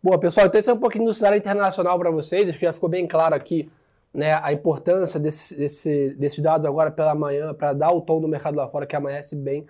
Boa, 0.00 0.16
pessoal, 0.16 0.46
então 0.46 0.60
esse 0.60 0.70
é 0.70 0.72
um 0.72 0.78
pouquinho 0.78 1.06
do 1.06 1.14
cenário 1.14 1.36
internacional 1.38 1.98
para 1.98 2.10
vocês, 2.10 2.48
acho 2.48 2.58
que 2.58 2.64
já 2.64 2.72
ficou 2.72 2.88
bem 2.88 3.06
claro 3.06 3.34
aqui 3.34 3.68
né, 4.12 4.38
a 4.42 4.52
importância 4.52 5.18
desse, 5.20 5.56
desse, 5.56 6.14
desses 6.18 6.40
dados 6.40 6.66
agora 6.66 6.90
pela 6.90 7.14
manhã 7.14 7.52
para 7.54 7.72
dar 7.72 7.92
o 7.92 8.00
tom 8.00 8.20
do 8.20 8.28
mercado 8.28 8.56
lá 8.56 8.68
fora 8.68 8.86
que 8.86 8.96
amanhece 8.96 9.36
bem 9.36 9.66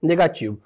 negativo. 0.00 0.58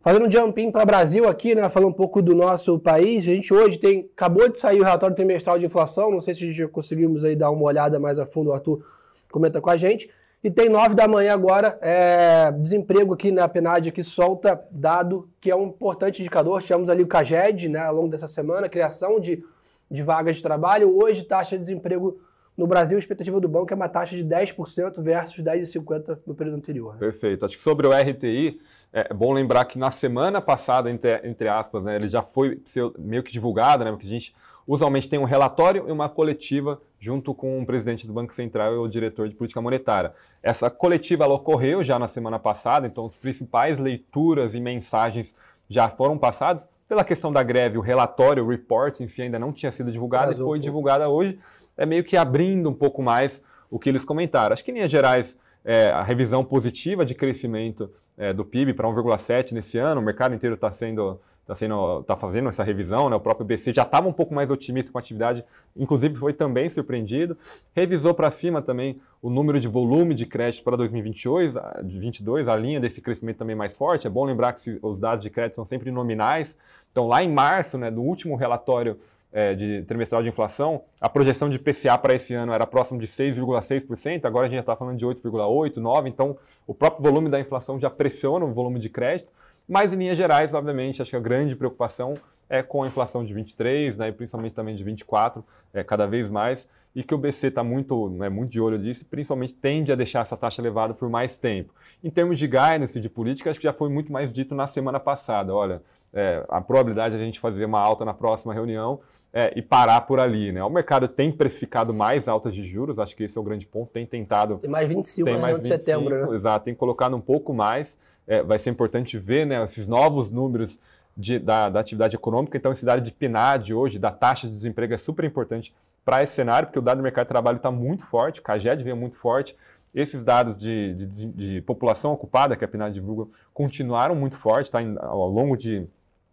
Fazendo 0.00 0.26
um 0.26 0.30
jumping 0.30 0.70
para 0.70 0.82
o 0.82 0.86
Brasil 0.86 1.28
aqui, 1.28 1.54
né, 1.54 1.68
falando 1.68 1.90
um 1.90 1.92
pouco 1.92 2.22
do 2.22 2.34
nosso 2.34 2.78
país, 2.78 3.24
a 3.24 3.32
gente 3.32 3.52
hoje 3.52 3.78
tem, 3.78 4.08
acabou 4.14 4.48
de 4.48 4.58
sair 4.58 4.80
o 4.80 4.84
relatório 4.84 5.16
trimestral 5.16 5.58
de 5.58 5.66
inflação, 5.66 6.10
não 6.10 6.20
sei 6.20 6.32
se 6.34 6.44
a 6.44 6.52
gente 6.52 6.68
conseguimos 6.68 7.24
aí 7.24 7.34
dar 7.34 7.50
uma 7.50 7.64
olhada 7.64 7.98
mais 7.98 8.18
a 8.18 8.26
fundo, 8.26 8.50
o 8.50 8.52
Arthur 8.52 8.84
comenta 9.30 9.60
com 9.60 9.68
a 9.68 9.76
gente, 9.76 10.08
e 10.44 10.50
tem 10.50 10.68
nove 10.68 10.94
da 10.94 11.08
manhã 11.08 11.34
agora, 11.34 11.76
é, 11.80 12.52
desemprego 12.52 13.14
aqui 13.14 13.32
na 13.32 13.48
PNAD 13.48 13.90
que 13.90 14.02
solta 14.04 14.62
dado 14.70 15.28
que 15.40 15.50
é 15.50 15.56
um 15.56 15.66
importante 15.66 16.20
indicador, 16.22 16.62
tivemos 16.62 16.88
ali 16.88 17.02
o 17.02 17.08
CAGED 17.08 17.68
né, 17.68 17.80
ao 17.80 17.96
longo 17.96 18.08
dessa 18.08 18.28
semana, 18.28 18.68
criação 18.68 19.18
de 19.18 19.42
de 19.90 20.02
vagas 20.02 20.36
de 20.36 20.42
trabalho. 20.42 20.96
Hoje, 20.96 21.22
taxa 21.22 21.56
de 21.56 21.62
desemprego 21.62 22.18
no 22.56 22.66
Brasil, 22.66 22.96
a 22.96 22.98
expectativa 22.98 23.38
do 23.40 23.48
banco 23.48 23.72
é 23.72 23.76
uma 23.76 23.88
taxa 23.88 24.16
de 24.16 24.24
10% 24.24 25.02
versus 25.02 25.44
10,50% 25.44 26.20
no 26.26 26.34
período 26.34 26.56
anterior. 26.56 26.94
Né? 26.94 27.00
Perfeito. 27.00 27.44
Acho 27.44 27.56
que 27.56 27.62
sobre 27.62 27.86
o 27.86 27.90
RTI, 27.90 28.58
é 28.92 29.12
bom 29.12 29.32
lembrar 29.32 29.64
que 29.66 29.78
na 29.78 29.90
semana 29.90 30.40
passada, 30.40 30.90
entre, 30.90 31.20
entre 31.24 31.48
aspas, 31.48 31.84
né, 31.84 31.96
ele 31.96 32.08
já 32.08 32.22
foi 32.22 32.60
meio 32.98 33.22
que 33.22 33.30
divulgado, 33.30 33.84
né, 33.84 33.90
porque 33.90 34.06
a 34.06 34.10
gente 34.10 34.34
usualmente 34.66 35.08
tem 35.08 35.18
um 35.18 35.24
relatório 35.24 35.84
e 35.86 35.92
uma 35.92 36.08
coletiva 36.08 36.80
junto 36.98 37.34
com 37.34 37.60
o 37.60 37.66
presidente 37.66 38.06
do 38.06 38.12
Banco 38.12 38.34
Central 38.34 38.72
e 38.72 38.78
o 38.78 38.88
diretor 38.88 39.28
de 39.28 39.34
política 39.34 39.60
monetária. 39.60 40.12
Essa 40.42 40.70
coletiva 40.70 41.24
ela 41.24 41.34
ocorreu 41.34 41.84
já 41.84 41.98
na 41.98 42.08
semana 42.08 42.38
passada, 42.38 42.86
então 42.86 43.04
as 43.06 43.14
principais 43.14 43.78
leituras 43.78 44.54
e 44.54 44.60
mensagens 44.60 45.34
já 45.68 45.88
foram 45.88 46.16
passadas. 46.16 46.68
Pela 46.88 47.04
questão 47.04 47.32
da 47.32 47.42
greve, 47.42 47.76
o 47.76 47.80
relatório, 47.80 48.44
o 48.44 48.48
report 48.48 49.00
si 49.08 49.20
ainda 49.20 49.38
não 49.38 49.52
tinha 49.52 49.72
sido 49.72 49.90
divulgado 49.90 50.32
e 50.32 50.36
foi 50.36 50.58
divulgada 50.58 51.08
hoje 51.08 51.38
é 51.76 51.86
meio 51.86 52.04
que 52.04 52.16
abrindo 52.16 52.68
um 52.68 52.74
pouco 52.74 53.02
mais 53.02 53.42
o 53.70 53.78
que 53.78 53.88
eles 53.88 54.04
comentaram. 54.04 54.52
Acho 54.52 54.64
que, 54.64 54.70
em 54.70 54.74
linhas 54.74 54.90
gerais, 54.90 55.38
é, 55.64 55.88
a 55.88 56.02
revisão 56.02 56.44
positiva 56.44 57.04
de 57.04 57.14
crescimento 57.14 57.90
é, 58.16 58.32
do 58.32 58.44
PIB 58.44 58.74
para 58.74 58.88
1,7 58.88 59.52
nesse 59.52 59.78
ano, 59.78 60.00
o 60.00 60.04
mercado 60.04 60.34
inteiro 60.34 60.54
está 60.54 60.70
sendo 60.72 61.20
está 61.46 61.54
sendo 61.54 62.02
tá 62.02 62.16
fazendo 62.16 62.48
essa 62.48 62.64
revisão, 62.64 63.08
né? 63.08 63.14
O 63.14 63.20
próprio 63.20 63.46
BC 63.46 63.72
já 63.72 63.82
estava 63.82 64.08
um 64.08 64.12
pouco 64.12 64.34
mais 64.34 64.50
otimista 64.50 64.90
com 64.90 64.98
a 64.98 65.00
atividade, 65.00 65.44
inclusive 65.76 66.16
foi 66.16 66.32
também 66.32 66.68
surpreendido. 66.68 67.38
Revisou 67.72 68.12
para 68.12 68.32
cima 68.32 68.60
também 68.60 69.00
o 69.22 69.30
número 69.30 69.60
de 69.60 69.68
volume 69.68 70.12
de 70.12 70.26
crédito 70.26 70.64
para 70.64 70.76
2022, 70.76 71.54
de 71.84 71.98
22, 72.00 72.48
a 72.48 72.56
linha 72.56 72.80
desse 72.80 73.00
crescimento 73.00 73.38
também 73.38 73.54
mais 73.54 73.76
forte. 73.76 74.08
É 74.08 74.10
bom 74.10 74.24
lembrar 74.24 74.54
que 74.54 74.76
os 74.82 74.98
dados 74.98 75.22
de 75.22 75.30
crédito 75.30 75.54
são 75.54 75.64
sempre 75.64 75.92
nominais. 75.92 76.58
Então, 76.90 77.06
lá 77.06 77.22
em 77.22 77.32
março, 77.32 77.78
né, 77.78 77.92
do 77.92 78.02
último 78.02 78.34
relatório 78.34 78.98
é, 79.36 79.54
de 79.54 79.82
trimestral 79.82 80.22
de 80.22 80.30
inflação, 80.30 80.80
a 80.98 81.10
projeção 81.10 81.50
de 81.50 81.58
PCA 81.58 81.98
para 81.98 82.14
esse 82.14 82.32
ano 82.32 82.54
era 82.54 82.66
próximo 82.66 82.98
de 82.98 83.06
6,6%, 83.06 84.24
agora 84.24 84.46
a 84.46 84.48
gente 84.48 84.56
já 84.56 84.60
está 84.60 84.74
falando 84.74 84.96
de 84.96 85.04
8,8%, 85.04 85.74
9%, 85.74 86.06
então 86.06 86.38
o 86.66 86.72
próprio 86.72 87.02
volume 87.02 87.28
da 87.28 87.38
inflação 87.38 87.78
já 87.78 87.90
pressiona 87.90 88.46
o 88.46 88.54
volume 88.54 88.80
de 88.80 88.88
crédito, 88.88 89.30
mas 89.68 89.92
em 89.92 89.96
linhas 89.96 90.16
gerais, 90.16 90.54
obviamente, 90.54 91.02
acho 91.02 91.10
que 91.10 91.16
a 91.18 91.20
grande 91.20 91.54
preocupação 91.54 92.14
é 92.48 92.62
com 92.62 92.82
a 92.82 92.86
inflação 92.86 93.22
de 93.22 93.34
23, 93.34 93.98
né, 93.98 94.08
e 94.08 94.12
principalmente 94.12 94.54
também 94.54 94.74
de 94.74 94.82
24, 94.82 95.44
é, 95.74 95.84
cada 95.84 96.06
vez 96.06 96.30
mais, 96.30 96.66
e 96.94 97.02
que 97.02 97.14
o 97.14 97.18
BC 97.18 97.48
está 97.48 97.62
muito, 97.62 98.08
né, 98.08 98.30
muito 98.30 98.50
de 98.50 98.58
olho 98.58 98.78
disso, 98.78 99.04
principalmente 99.04 99.52
tende 99.52 99.92
a 99.92 99.94
deixar 99.94 100.22
essa 100.22 100.34
taxa 100.34 100.62
elevada 100.62 100.94
por 100.94 101.10
mais 101.10 101.36
tempo. 101.36 101.74
Em 102.02 102.08
termos 102.08 102.38
de 102.38 102.46
guidance, 102.46 102.98
de 102.98 103.10
política, 103.10 103.50
acho 103.50 103.60
que 103.60 103.64
já 103.64 103.72
foi 103.74 103.90
muito 103.90 104.10
mais 104.10 104.32
dito 104.32 104.54
na 104.54 104.66
semana 104.66 104.98
passada, 104.98 105.54
olha, 105.54 105.82
é, 106.14 106.42
a 106.48 106.62
probabilidade 106.62 107.14
de 107.14 107.20
a 107.20 107.24
gente 107.26 107.38
fazer 107.38 107.66
uma 107.66 107.80
alta 107.80 108.02
na 108.02 108.14
próxima 108.14 108.54
reunião 108.54 108.98
é, 109.36 109.52
e 109.54 109.60
parar 109.60 110.00
por 110.00 110.18
ali. 110.18 110.50
Né? 110.50 110.64
O 110.64 110.70
mercado 110.70 111.06
tem 111.06 111.30
precificado 111.30 111.92
mais 111.92 112.26
altas 112.26 112.54
de 112.54 112.64
juros, 112.64 112.98
acho 112.98 113.14
que 113.14 113.24
esse 113.24 113.36
é 113.36 113.40
o 113.40 113.44
grande 113.44 113.66
ponto, 113.66 113.90
tem 113.92 114.06
tentado. 114.06 114.56
Tem 114.56 114.70
mais 114.70 114.88
25 114.88 115.26
tem 115.26 115.38
mais 115.38 115.56
25, 115.58 115.60
de 115.60 115.84
setembro, 115.84 116.30
né? 116.30 116.34
Exato, 116.34 116.64
tem 116.64 116.74
colocado 116.74 117.14
um 117.14 117.20
pouco 117.20 117.52
mais. 117.52 117.98
É, 118.26 118.42
vai 118.42 118.58
ser 118.58 118.70
importante 118.70 119.18
ver 119.18 119.44
né, 119.44 119.62
esses 119.62 119.86
novos 119.86 120.30
números 120.30 120.78
de, 121.14 121.38
da, 121.38 121.68
da, 121.68 121.80
atividade 121.80 122.16
econômica. 122.16 122.56
Então, 122.56 122.72
esse 122.72 122.82
dado 122.82 123.02
de 123.02 123.12
PNAD 123.12 123.74
hoje, 123.74 123.98
da 123.98 124.10
taxa 124.10 124.46
de 124.46 124.54
desemprego, 124.54 124.94
é 124.94 124.96
super 124.96 125.26
importante 125.26 125.74
para 126.02 126.22
esse 126.22 126.32
cenário, 126.32 126.68
porque 126.68 126.78
o 126.78 126.82
dado 126.82 126.96
do 126.96 127.02
mercado 127.02 127.26
de 127.26 127.28
trabalho 127.28 127.58
está 127.58 127.70
muito 127.70 128.06
forte, 128.06 128.40
o 128.40 128.42
CAGED 128.42 128.82
vem 128.82 128.94
muito 128.94 129.16
forte. 129.16 129.54
Esses 129.94 130.24
dados 130.24 130.58
de, 130.58 130.94
de, 130.94 131.26
de, 131.26 131.60
população 131.60 132.10
ocupada, 132.10 132.56
que 132.56 132.64
a 132.64 132.68
PNAD 132.68 132.94
divulga, 132.94 133.30
continuaram 133.52 134.14
muito 134.14 134.38
fortes 134.38 134.70
tá, 134.70 134.78
ao 135.00 135.28
longo 135.28 135.58
de 135.58 135.86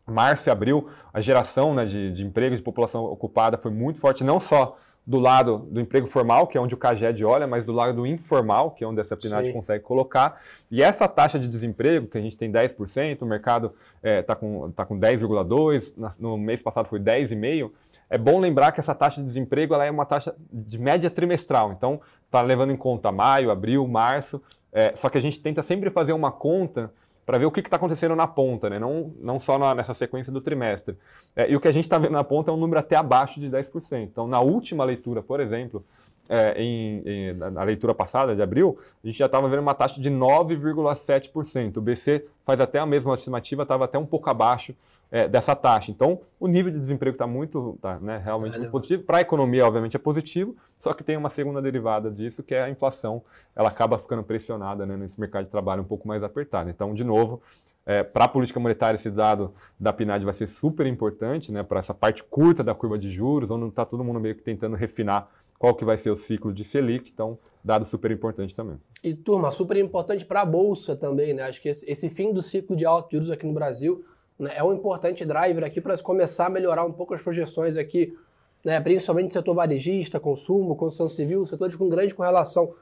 março 0.06 0.50
e 0.50 0.52
abril, 0.52 0.90
a 1.14 1.22
geração 1.22 1.74
né, 1.74 1.86
de, 1.86 2.12
de 2.12 2.24
emprego 2.26 2.56
de 2.56 2.62
população 2.62 3.06
ocupada 3.06 3.58
foi 3.58 3.72
muito 3.72 4.00
forte, 4.00 4.24
não 4.24 4.40
só 4.40 4.78
do 5.06 5.20
lado 5.20 5.58
do 5.70 5.82
emprego 5.82 6.08
formal, 6.08 6.48
que 6.48 6.58
é 6.58 6.62
onde 6.62 6.74
o 6.74 6.78
CAGED 6.78 7.26
olha, 7.26 7.46
mas 7.46 7.66
do 7.66 7.74
lado 7.74 7.94
do 7.94 8.08
informal, 8.08 8.72
que 8.72 8.84
é 8.84 8.88
onde 8.88 9.02
essa 9.02 9.18
PNAD 9.18 9.52
consegue 9.52 9.84
colocar. 9.84 10.42
E 10.72 10.82
essa 10.82 11.08
taxa 11.10 11.38
de 11.38 11.48
desemprego, 11.50 12.08
que 12.08 12.18
a 12.18 12.22
gente 12.22 12.38
tem 12.38 12.50
10%, 12.50 13.22
o 13.22 13.26
mercado 13.26 13.74
está 13.98 14.10
é, 14.10 14.22
tá 14.22 14.36
com, 14.36 14.72
tá 14.72 14.86
com 14.86 14.98
10,2%, 14.98 16.14
no 16.18 16.38
mês 16.38 16.62
passado 16.62 16.88
foi 16.88 17.00
10,5%, 17.00 17.72
é 18.10 18.18
bom 18.18 18.40
lembrar 18.40 18.72
que 18.72 18.80
essa 18.80 18.94
taxa 18.94 19.20
de 19.20 19.28
desemprego 19.28 19.74
ela 19.74 19.86
é 19.86 19.92
uma 19.92 20.06
taxa 20.06 20.36
de 20.52 20.78
média 20.78 21.10
trimestral, 21.10 21.72
então 21.72 22.00
está 22.26 22.42
levando 22.42 22.72
em 22.72 22.78
conta 22.78 23.12
maio, 23.12 23.52
abril, 23.52 23.88
março, 23.88 24.42
é, 24.72 24.96
só 24.96 25.10
que 25.10 25.18
a 25.18 25.22
gente 25.22 25.40
tenta 25.40 25.62
sempre 25.62 25.90
fazer 25.90 26.14
uma 26.14 26.32
conta 26.32 26.92
para 27.26 27.38
ver 27.38 27.46
o 27.46 27.52
que 27.52 27.62
está 27.62 27.78
acontecendo 27.78 28.16
na 28.16 28.28
ponta, 28.28 28.70
né? 28.70 28.80
não, 28.80 29.14
não 29.20 29.40
só 29.40 29.58
na, 29.58 29.74
nessa 29.74 29.94
sequência 29.94 30.32
do 30.32 30.42
trimestre. 30.42 30.98
É, 31.36 31.50
e 31.50 31.56
o 31.56 31.60
que 31.60 31.68
a 31.68 31.72
gente 31.72 31.86
está 31.86 31.98
vendo 31.98 32.12
na 32.12 32.24
ponta 32.24 32.52
é 32.52 32.54
um 32.54 32.58
número 32.58 32.80
até 32.80 32.96
abaixo 32.96 33.40
de 33.40 33.50
10%. 33.50 34.04
Então, 34.04 34.28
na 34.28 34.40
última 34.40 34.84
leitura, 34.84 35.22
por 35.22 35.40
exemplo, 35.40 35.84
é, 36.28 36.62
em, 36.62 37.02
em, 37.06 37.34
na 37.34 37.64
leitura 37.64 37.94
passada, 37.94 38.36
de 38.36 38.42
abril, 38.42 38.78
a 39.04 39.08
gente 39.08 39.18
já 39.18 39.26
estava 39.26 39.48
vendo 39.48 39.62
uma 39.62 39.74
taxa 39.74 40.02
de 40.02 40.10
9,7%. 40.10 41.78
O 41.78 41.82
BC 41.82 42.26
faz 42.46 42.60
até 42.60 42.80
a 42.80 42.86
mesma 42.86 43.14
estimativa, 43.14 43.64
estava 43.64 43.86
até 43.86 43.98
um 43.98 44.06
pouco 44.06 44.30
abaixo 44.30 44.76
é, 45.12 45.28
dessa 45.28 45.56
taxa. 45.56 45.92
Então, 45.92 46.22
o 46.40 46.48
nível 46.48 46.72
de 46.72 46.80
desemprego 46.80 47.16
está 47.16 47.28
muito, 47.28 47.78
tá, 47.82 48.00
né, 48.00 48.22
realmente 48.24 48.58
muito 48.58 48.72
positivo. 48.72 49.04
Para 49.04 49.20
a 49.20 49.22
economia, 49.22 49.66
obviamente, 49.66 49.96
é 49.96 50.00
positivo, 50.00 50.56
só 50.80 50.94
que 50.94 51.04
tem 51.04 51.16
uma 51.16 51.30
segunda 51.30 51.62
derivada 51.62 52.10
disso, 52.10 52.44
que 52.44 52.56
é 52.56 52.64
a 52.64 52.70
inflação. 52.70 53.24
Ela 53.56 53.70
acaba 53.70 53.98
ficando 53.98 54.24
pressionada 54.24 54.86
né, 54.86 54.98
nesse 54.98 55.20
mercado 55.20 55.46
de 55.46 55.52
trabalho 55.52 55.82
um 55.82 55.86
pouco 55.86 56.08
mais 56.08 56.24
apertado. 56.24 56.70
Então, 56.70 56.94
de 56.94 57.04
novo, 57.04 57.42
é, 57.86 58.02
para 58.02 58.26
a 58.26 58.28
política 58.28 58.60
monetária, 58.60 58.96
esse 58.96 59.12
dado 59.12 59.54
da 59.80 59.92
PNAD 59.92 60.24
vai 60.24 60.34
ser 60.34 60.48
super 60.48 60.86
importante 60.88 61.52
né, 61.52 61.64
para 61.64 61.80
essa 61.80 61.94
parte 61.94 62.24
curta 62.24 62.64
da 62.64 62.74
curva 62.74 62.98
de 62.98 63.12
juros, 63.12 63.52
onde 63.52 63.68
está 63.68 63.86
todo 63.86 64.04
mundo 64.04 64.20
meio 64.20 64.36
que 64.36 64.42
tentando 64.42 64.76
refinar 64.76 65.30
qual 65.60 65.74
que 65.76 65.86
vai 65.86 65.98
ser 65.98 66.10
o 66.10 66.16
ciclo 66.16 66.52
de 66.54 66.64
Selic, 66.64 67.10
então 67.10 67.38
dado 67.64 67.86
super 67.86 68.12
importante 68.12 68.54
também. 68.54 68.78
E 69.02 69.14
turma, 69.14 69.52
super 69.52 69.78
importante 69.78 70.26
para 70.26 70.42
a 70.42 70.46
Bolsa 70.46 70.96
também, 70.96 71.34
né? 71.34 71.44
Acho 71.44 71.62
que 71.62 71.70
esse, 71.70 71.90
esse, 71.90 72.10
fim 72.10 72.34
do 72.34 72.42
ciclo 72.42 72.76
de 72.76 72.86
altos 72.86 73.12
juros 73.12 73.32
aqui 73.32 73.46
no 73.46 73.54
Brasil 73.54 74.04
né, 74.38 74.54
é 74.56 74.64
um 74.64 74.74
importante 74.74 75.26
driver 75.26 75.64
aqui 75.64 75.80
para 75.80 75.98
começar 76.00 76.48
a 76.48 76.50
melhorar 76.50 76.86
um 76.86 76.92
pouco 76.92 77.14
as 77.14 77.22
projeções 77.22 77.78
aqui, 77.78 78.16
né, 78.64 78.80
principalmente 78.80 79.34
setor 79.34 79.54
varejista, 79.54 80.20
consumo, 80.20 80.76
construção 80.76 81.08
civil, 81.08 81.46
setores 81.46 81.76
com 81.76 81.90
grande 81.90 82.14
correlação 82.14 82.74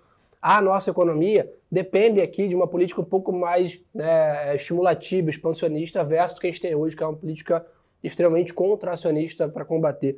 à 0.41 0.61
nossa 0.61 0.89
economia, 0.89 1.51
depende 1.71 2.19
aqui 2.19 2.47
de 2.47 2.55
uma 2.55 2.67
política 2.67 3.01
um 3.01 3.05
pouco 3.05 3.31
mais 3.31 3.79
né, 3.93 4.55
estimulativa, 4.55 5.29
expansionista, 5.29 6.03
versus 6.03 6.37
o 6.37 6.41
que 6.41 6.47
a 6.47 6.51
gente 6.51 6.61
tem 6.61 6.73
hoje, 6.73 6.95
que 6.95 7.03
é 7.03 7.05
uma 7.05 7.15
política 7.15 7.65
extremamente 8.03 8.53
contracionista 8.53 9.47
para 9.47 9.63
combater 9.63 10.17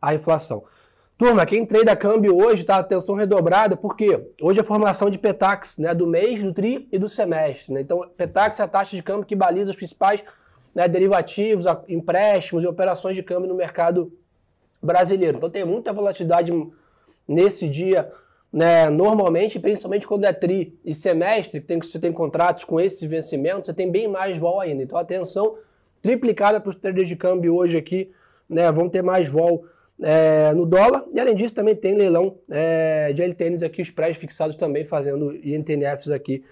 a 0.00 0.14
inflação. 0.14 0.64
Turma, 1.18 1.44
quem 1.44 1.66
treina 1.66 1.94
câmbio 1.94 2.34
hoje 2.34 2.62
está 2.62 2.78
atenção 2.78 3.14
redobrada, 3.14 3.76
porque 3.76 4.26
hoje 4.40 4.58
é 4.58 4.62
a 4.62 4.64
formação 4.64 5.10
de 5.10 5.18
PETAX, 5.18 5.76
né, 5.76 5.94
do 5.94 6.06
mês, 6.06 6.42
do 6.42 6.50
TRI 6.50 6.88
e 6.90 6.98
do 6.98 7.10
semestre. 7.10 7.74
Né? 7.74 7.82
Então, 7.82 8.00
PETAX 8.16 8.58
é 8.58 8.62
a 8.62 8.66
taxa 8.66 8.96
de 8.96 9.02
câmbio 9.02 9.26
que 9.26 9.36
baliza 9.36 9.70
os 9.70 9.76
principais 9.76 10.24
né, 10.74 10.88
derivativos, 10.88 11.64
empréstimos 11.88 12.64
e 12.64 12.66
operações 12.66 13.14
de 13.14 13.22
câmbio 13.22 13.48
no 13.48 13.54
mercado 13.54 14.12
brasileiro. 14.82 15.38
Então 15.38 15.50
tem 15.50 15.64
muita 15.64 15.92
volatilidade 15.92 16.52
nesse 17.26 17.68
dia, 17.68 18.10
né, 18.52 18.88
normalmente, 18.88 19.58
principalmente 19.58 20.06
quando 20.06 20.24
é 20.24 20.32
tri 20.32 20.78
e 20.84 20.94
semestre, 20.94 21.60
que 21.60 21.66
tem, 21.66 21.78
você 21.78 21.98
tem 21.98 22.12
contratos 22.12 22.64
com 22.64 22.80
esses 22.80 23.02
vencimentos, 23.02 23.66
você 23.66 23.74
tem 23.74 23.90
bem 23.90 24.08
mais 24.08 24.38
vol 24.38 24.60
ainda. 24.60 24.82
Então 24.82 24.98
atenção 24.98 25.56
triplicada 26.02 26.60
para 26.60 26.70
os 26.70 26.76
traders 26.76 27.08
de 27.08 27.16
câmbio 27.16 27.54
hoje 27.54 27.76
aqui, 27.76 28.10
né, 28.48 28.70
vão 28.72 28.88
ter 28.88 29.02
mais 29.02 29.28
vol 29.28 29.64
é, 30.02 30.52
no 30.54 30.64
dólar. 30.64 31.04
E 31.12 31.20
além 31.20 31.34
disso 31.34 31.54
também 31.54 31.76
tem 31.76 31.94
leilão 31.94 32.38
é, 32.48 33.12
de 33.12 33.22
LTNs 33.22 33.62
aqui, 33.62 33.82
os 33.82 33.90
prédios 33.90 34.18
fixados 34.18 34.56
também 34.56 34.84
fazendo 34.84 35.34
INTNFs 35.34 36.10
aqui 36.10 36.42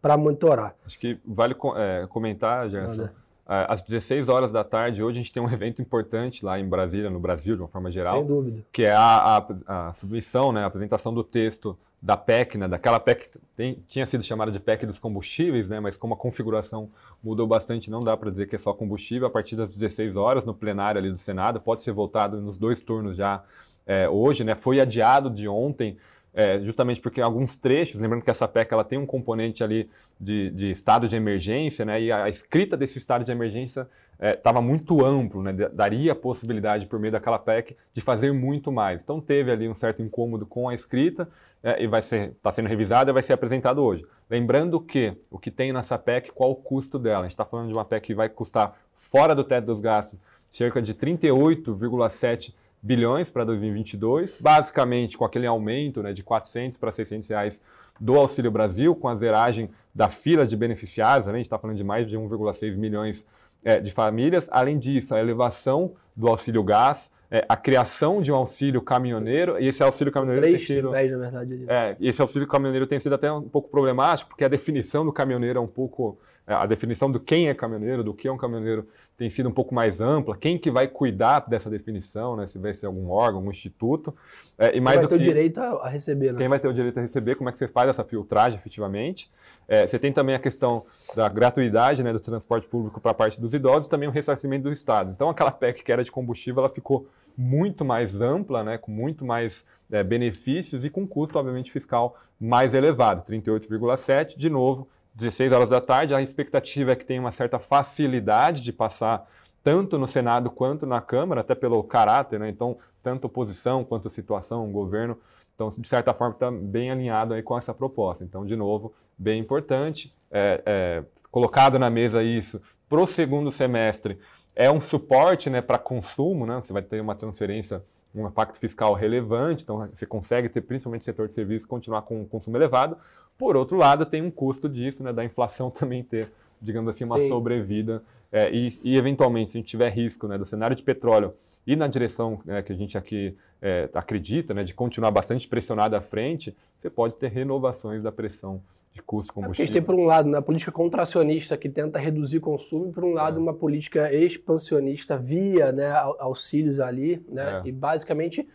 para 0.00 0.16
monitorar. 0.16 0.74
Acho 0.84 0.98
que 0.98 1.18
vale 1.24 1.54
é, 1.76 2.06
comentar, 2.08 2.68
Gerson, 2.68 3.08
às 3.46 3.82
16 3.82 4.28
horas 4.28 4.52
da 4.52 4.64
tarde, 4.64 5.02
hoje 5.02 5.18
a 5.18 5.22
gente 5.22 5.32
tem 5.32 5.42
um 5.42 5.50
evento 5.52 5.82
importante 5.82 6.44
lá 6.44 6.58
em 6.58 6.68
Brasília, 6.68 7.10
no 7.10 7.20
Brasil, 7.20 7.56
de 7.56 7.62
uma 7.62 7.68
forma 7.68 7.90
geral. 7.90 8.18
Sem 8.18 8.26
dúvida. 8.26 8.64
Que 8.72 8.84
é 8.84 8.92
a, 8.92 9.46
a, 9.66 9.88
a 9.88 9.92
submissão, 9.92 10.50
né, 10.52 10.62
a 10.62 10.66
apresentação 10.66 11.12
do 11.12 11.22
texto 11.22 11.76
da 12.00 12.16
PEC, 12.16 12.58
né, 12.58 12.68
daquela 12.68 13.00
PEC 13.00 13.30
que 13.30 13.38
tem, 13.56 13.82
tinha 13.86 14.06
sido 14.06 14.22
chamada 14.22 14.52
de 14.52 14.60
PEC 14.60 14.86
dos 14.86 14.98
combustíveis, 14.98 15.68
né, 15.68 15.80
mas 15.80 15.96
como 15.96 16.14
a 16.14 16.16
configuração 16.16 16.90
mudou 17.22 17.46
bastante, 17.46 17.90
não 17.90 18.00
dá 18.00 18.16
para 18.16 18.30
dizer 18.30 18.46
que 18.46 18.56
é 18.56 18.58
só 18.58 18.72
combustível. 18.74 19.26
A 19.26 19.30
partir 19.30 19.56
das 19.56 19.70
16 19.70 20.16
horas, 20.16 20.44
no 20.44 20.54
plenário 20.54 20.98
ali 20.98 21.10
do 21.10 21.18
Senado, 21.18 21.60
pode 21.60 21.82
ser 21.82 21.92
votado 21.92 22.40
nos 22.40 22.58
dois 22.58 22.82
turnos 22.82 23.16
já 23.16 23.42
é, 23.86 24.08
hoje. 24.08 24.44
Né, 24.44 24.54
foi 24.54 24.80
adiado 24.80 25.30
de 25.30 25.48
ontem 25.48 25.96
é, 26.34 26.60
justamente 26.60 27.00
porque 27.00 27.20
alguns 27.20 27.56
trechos, 27.56 28.00
lembrando 28.00 28.22
que 28.22 28.30
essa 28.30 28.48
PEC 28.48 28.72
ela 28.72 28.84
tem 28.84 28.98
um 28.98 29.06
componente 29.06 29.62
ali 29.62 29.88
de, 30.18 30.50
de 30.50 30.70
estado 30.70 31.08
de 31.08 31.14
emergência, 31.14 31.84
né, 31.84 32.02
e 32.02 32.10
a, 32.10 32.28
escrita 32.28 32.76
desse 32.76 32.98
estado 32.98 33.24
de 33.24 33.30
emergência 33.30 33.88
estava 34.20 34.58
é, 34.58 34.62
muito 34.62 35.04
amplo, 35.04 35.42
né, 35.42 35.52
daria 35.52 36.12
a 36.12 36.16
possibilidade, 36.16 36.86
por 36.86 36.98
meio 36.98 37.12
daquela 37.12 37.38
PEC, 37.38 37.76
de 37.92 38.00
fazer 38.00 38.32
muito 38.32 38.72
mais. 38.72 39.02
Então 39.02 39.20
teve 39.20 39.50
ali 39.52 39.68
um 39.68 39.74
certo 39.74 40.02
incômodo 40.02 40.44
com 40.44 40.68
a 40.68 40.74
escrita 40.74 41.28
é, 41.62 41.82
e 41.82 41.86
vai 41.86 42.02
ser 42.02 42.30
está 42.30 42.50
sendo 42.52 42.68
revisada 42.68 43.10
e 43.10 43.14
vai 43.14 43.22
ser 43.22 43.32
apresentado 43.32 43.82
hoje. 43.82 44.04
Lembrando 44.28 44.80
que 44.80 45.16
o 45.30 45.38
que 45.38 45.50
tem 45.50 45.72
nessa 45.72 45.96
PEC, 45.96 46.32
qual 46.32 46.50
o 46.50 46.56
custo 46.56 46.98
dela? 46.98 47.20
A 47.20 47.22
gente 47.22 47.32
está 47.32 47.44
falando 47.44 47.68
de 47.68 47.74
uma 47.74 47.84
PEC 47.84 48.06
que 48.06 48.14
vai 48.14 48.28
custar 48.28 48.76
fora 48.96 49.34
do 49.34 49.44
teto 49.44 49.66
dos 49.66 49.80
gastos 49.80 50.18
cerca 50.54 50.80
de 50.80 50.94
38,7 50.94 52.54
bilhões 52.84 53.30
para 53.30 53.44
2022, 53.44 54.38
basicamente 54.38 55.16
com 55.16 55.24
aquele 55.24 55.46
aumento 55.46 56.02
né, 56.02 56.12
de 56.12 56.22
400 56.22 56.76
para 56.76 56.92
600 56.92 57.26
reais 57.28 57.62
do 57.98 58.14
Auxílio 58.14 58.50
Brasil, 58.50 58.94
com 58.94 59.08
a 59.08 59.16
zeragem 59.16 59.70
da 59.94 60.10
fila 60.10 60.46
de 60.46 60.54
beneficiários, 60.54 61.26
né, 61.26 61.32
a 61.32 61.36
gente 61.36 61.46
está 61.46 61.58
falando 61.58 61.78
de 61.78 61.84
mais 61.84 62.06
de 62.06 62.18
1,6 62.18 62.76
milhões 62.76 63.26
é, 63.64 63.80
de 63.80 63.90
famílias. 63.90 64.46
Além 64.50 64.78
disso, 64.78 65.14
a 65.14 65.20
elevação 65.20 65.94
do 66.14 66.28
auxílio 66.28 66.62
gás, 66.62 67.10
é, 67.30 67.42
a 67.48 67.56
criação 67.56 68.20
de 68.20 68.30
um 68.30 68.34
auxílio 68.34 68.82
caminhoneiro, 68.82 69.58
e 69.58 69.66
esse 69.66 69.82
auxílio 69.82 70.12
caminhoneiro 70.12 70.46
Três 70.46 70.66
tem 70.66 70.76
sido. 70.76 70.90
na 70.90 71.00
verdade. 71.00 71.64
É, 71.66 71.96
esse 71.98 72.20
auxílio 72.20 72.46
caminhoneiro 72.46 72.86
tem 72.86 73.00
sido 73.00 73.14
até 73.14 73.32
um 73.32 73.48
pouco 73.48 73.70
problemático, 73.70 74.28
porque 74.28 74.44
a 74.44 74.48
definição 74.48 75.06
do 75.06 75.12
caminhoneiro 75.12 75.58
é 75.58 75.62
um 75.62 75.66
pouco. 75.66 76.18
A 76.46 76.66
definição 76.66 77.10
do 77.10 77.18
quem 77.18 77.48
é 77.48 77.54
caminhoneiro, 77.54 78.04
do 78.04 78.12
que 78.12 78.28
é 78.28 78.32
um 78.32 78.36
caminhoneiro, 78.36 78.86
tem 79.16 79.30
sido 79.30 79.48
um 79.48 79.52
pouco 79.52 79.74
mais 79.74 80.00
ampla. 80.00 80.36
Quem 80.36 80.58
que 80.58 80.70
vai 80.70 80.86
cuidar 80.86 81.40
dessa 81.48 81.70
definição, 81.70 82.36
né? 82.36 82.46
Se 82.46 82.58
vai 82.58 82.74
ser 82.74 82.84
algum 82.84 83.08
órgão, 83.08 83.38
algum 83.38 83.50
instituto. 83.50 84.14
É, 84.58 84.76
e 84.76 84.80
mais 84.80 84.98
quem 84.98 85.08
vai 85.08 85.08
ter 85.08 85.16
que, 85.16 85.22
o 85.22 85.32
direito 85.32 85.60
a 85.60 85.88
receber, 85.88 86.32
né? 86.32 86.38
Quem 86.38 86.48
vai 86.48 86.60
ter 86.60 86.68
o 86.68 86.74
direito 86.74 86.98
a 86.98 87.02
receber, 87.02 87.36
como 87.36 87.48
é 87.48 87.52
que 87.52 87.58
você 87.58 87.66
faz 87.66 87.88
essa 87.88 88.04
filtragem 88.04 88.58
efetivamente. 88.58 89.30
É, 89.66 89.86
você 89.86 89.98
tem 89.98 90.12
também 90.12 90.34
a 90.34 90.38
questão 90.38 90.84
da 91.16 91.28
gratuidade 91.28 92.02
né, 92.02 92.12
do 92.12 92.20
transporte 92.20 92.68
público 92.68 93.00
para 93.00 93.12
a 93.12 93.14
parte 93.14 93.40
dos 93.40 93.54
idosos 93.54 93.86
e 93.86 93.90
também 93.90 94.08
o 94.08 94.12
ressarcimento 94.12 94.64
do 94.64 94.72
Estado. 94.72 95.10
Então, 95.12 95.30
aquela 95.30 95.50
PEC 95.50 95.82
que 95.82 95.90
era 95.90 96.04
de 96.04 96.12
combustível, 96.12 96.60
ela 96.60 96.68
ficou 96.68 97.08
muito 97.36 97.84
mais 97.84 98.20
ampla, 98.20 98.62
né, 98.62 98.78
com 98.78 98.92
muito 98.92 99.24
mais 99.24 99.64
é, 99.90 100.02
benefícios 100.02 100.84
e 100.84 100.90
com 100.90 101.06
custo, 101.06 101.38
obviamente, 101.38 101.72
fiscal 101.72 102.16
mais 102.38 102.74
elevado, 102.74 103.24
38,7. 103.26 104.36
De 104.36 104.50
novo, 104.50 104.88
16 105.14 105.52
horas 105.52 105.70
da 105.70 105.80
tarde, 105.80 106.14
a 106.14 106.22
expectativa 106.22 106.92
é 106.92 106.96
que 106.96 107.04
tenha 107.04 107.20
uma 107.20 107.32
certa 107.32 107.58
facilidade 107.58 108.60
de 108.60 108.72
passar 108.72 109.28
tanto 109.62 109.98
no 109.98 110.06
Senado 110.06 110.50
quanto 110.50 110.86
na 110.86 111.00
Câmara, 111.00 111.40
até 111.40 111.54
pelo 111.54 111.82
caráter, 111.82 112.38
né? 112.38 112.48
então, 112.48 112.76
tanto 113.02 113.26
oposição 113.26 113.84
quanto 113.84 114.10
situação, 114.10 114.70
governo, 114.70 115.18
então, 115.54 115.70
de 115.70 115.88
certa 115.88 116.12
forma, 116.12 116.34
está 116.34 116.50
bem 116.50 116.90
alinhado 116.90 117.32
aí 117.32 117.42
com 117.42 117.56
essa 117.56 117.72
proposta. 117.72 118.24
Então, 118.24 118.44
de 118.44 118.56
novo, 118.56 118.92
bem 119.16 119.40
importante, 119.40 120.12
é, 120.30 120.62
é, 120.66 121.04
colocado 121.30 121.78
na 121.78 121.88
mesa 121.88 122.22
isso 122.22 122.60
para 122.88 123.00
o 123.00 123.06
segundo 123.06 123.50
semestre, 123.50 124.18
é 124.54 124.70
um 124.70 124.80
suporte 124.80 125.48
né, 125.48 125.60
para 125.60 125.78
consumo, 125.78 126.46
né? 126.46 126.60
você 126.62 126.72
vai 126.72 126.82
ter 126.82 127.00
uma 127.00 127.14
transferência, 127.14 127.82
um 128.14 128.26
impacto 128.26 128.58
fiscal 128.58 128.94
relevante, 128.94 129.64
então 129.64 129.88
você 129.92 130.06
consegue 130.06 130.48
ter, 130.48 130.60
principalmente 130.60 131.02
no 131.02 131.04
setor 131.04 131.28
de 131.28 131.34
serviços, 131.34 131.66
continuar 131.66 132.02
com 132.02 132.20
um 132.20 132.24
consumo 132.24 132.56
elevado. 132.56 132.96
Por 133.38 133.56
outro 133.56 133.76
lado, 133.76 134.06
tem 134.06 134.22
um 134.22 134.30
custo 134.30 134.68
disso, 134.68 135.02
né, 135.02 135.12
da 135.12 135.24
inflação 135.24 135.70
também 135.72 136.02
ter, 136.02 136.30
digamos 136.60 136.94
assim, 136.94 137.04
uma 137.04 137.18
Sim. 137.18 137.28
sobrevida. 137.28 138.02
É, 138.30 138.52
e, 138.52 138.78
e, 138.82 138.96
eventualmente, 138.96 139.52
se 139.52 139.58
a 139.58 139.60
gente 139.60 139.70
tiver 139.70 139.90
risco 139.90 140.26
né, 140.26 140.36
do 140.36 140.44
cenário 140.44 140.74
de 140.74 140.82
petróleo 140.82 141.34
e 141.64 141.76
na 141.76 141.86
direção 141.86 142.40
né, 142.44 142.62
que 142.62 142.72
a 142.72 142.76
gente 142.76 142.98
aqui 142.98 143.36
é, 143.62 143.88
acredita, 143.94 144.52
né, 144.52 144.64
de 144.64 144.74
continuar 144.74 145.10
bastante 145.10 145.46
pressionado 145.46 145.94
à 145.94 146.00
frente, 146.00 146.54
você 146.80 146.90
pode 146.90 147.16
ter 147.16 147.28
renovações 147.28 148.02
da 148.02 148.10
pressão 148.10 148.60
de 148.92 149.02
custo 149.02 149.28
de 149.28 149.34
combustível. 149.34 149.62
É 149.62 149.64
a 149.64 149.66
gente 149.66 149.72
tem, 149.72 149.82
por 149.82 149.94
um 149.94 150.04
lado, 150.04 150.28
uma 150.28 150.42
política 150.42 150.72
contracionista 150.72 151.56
que 151.56 151.68
tenta 151.68 151.98
reduzir 151.98 152.40
consumo, 152.40 152.88
e, 152.88 152.92
por 152.92 153.04
um 153.04 153.12
lado, 153.12 153.38
é. 153.38 153.40
uma 153.40 153.54
política 153.54 154.12
expansionista 154.12 155.16
via 155.16 155.72
né, 155.72 155.92
auxílios 156.18 156.80
ali, 156.80 157.24
né, 157.28 157.62
é. 157.64 157.68
e 157.68 157.72
basicamente 157.72 158.48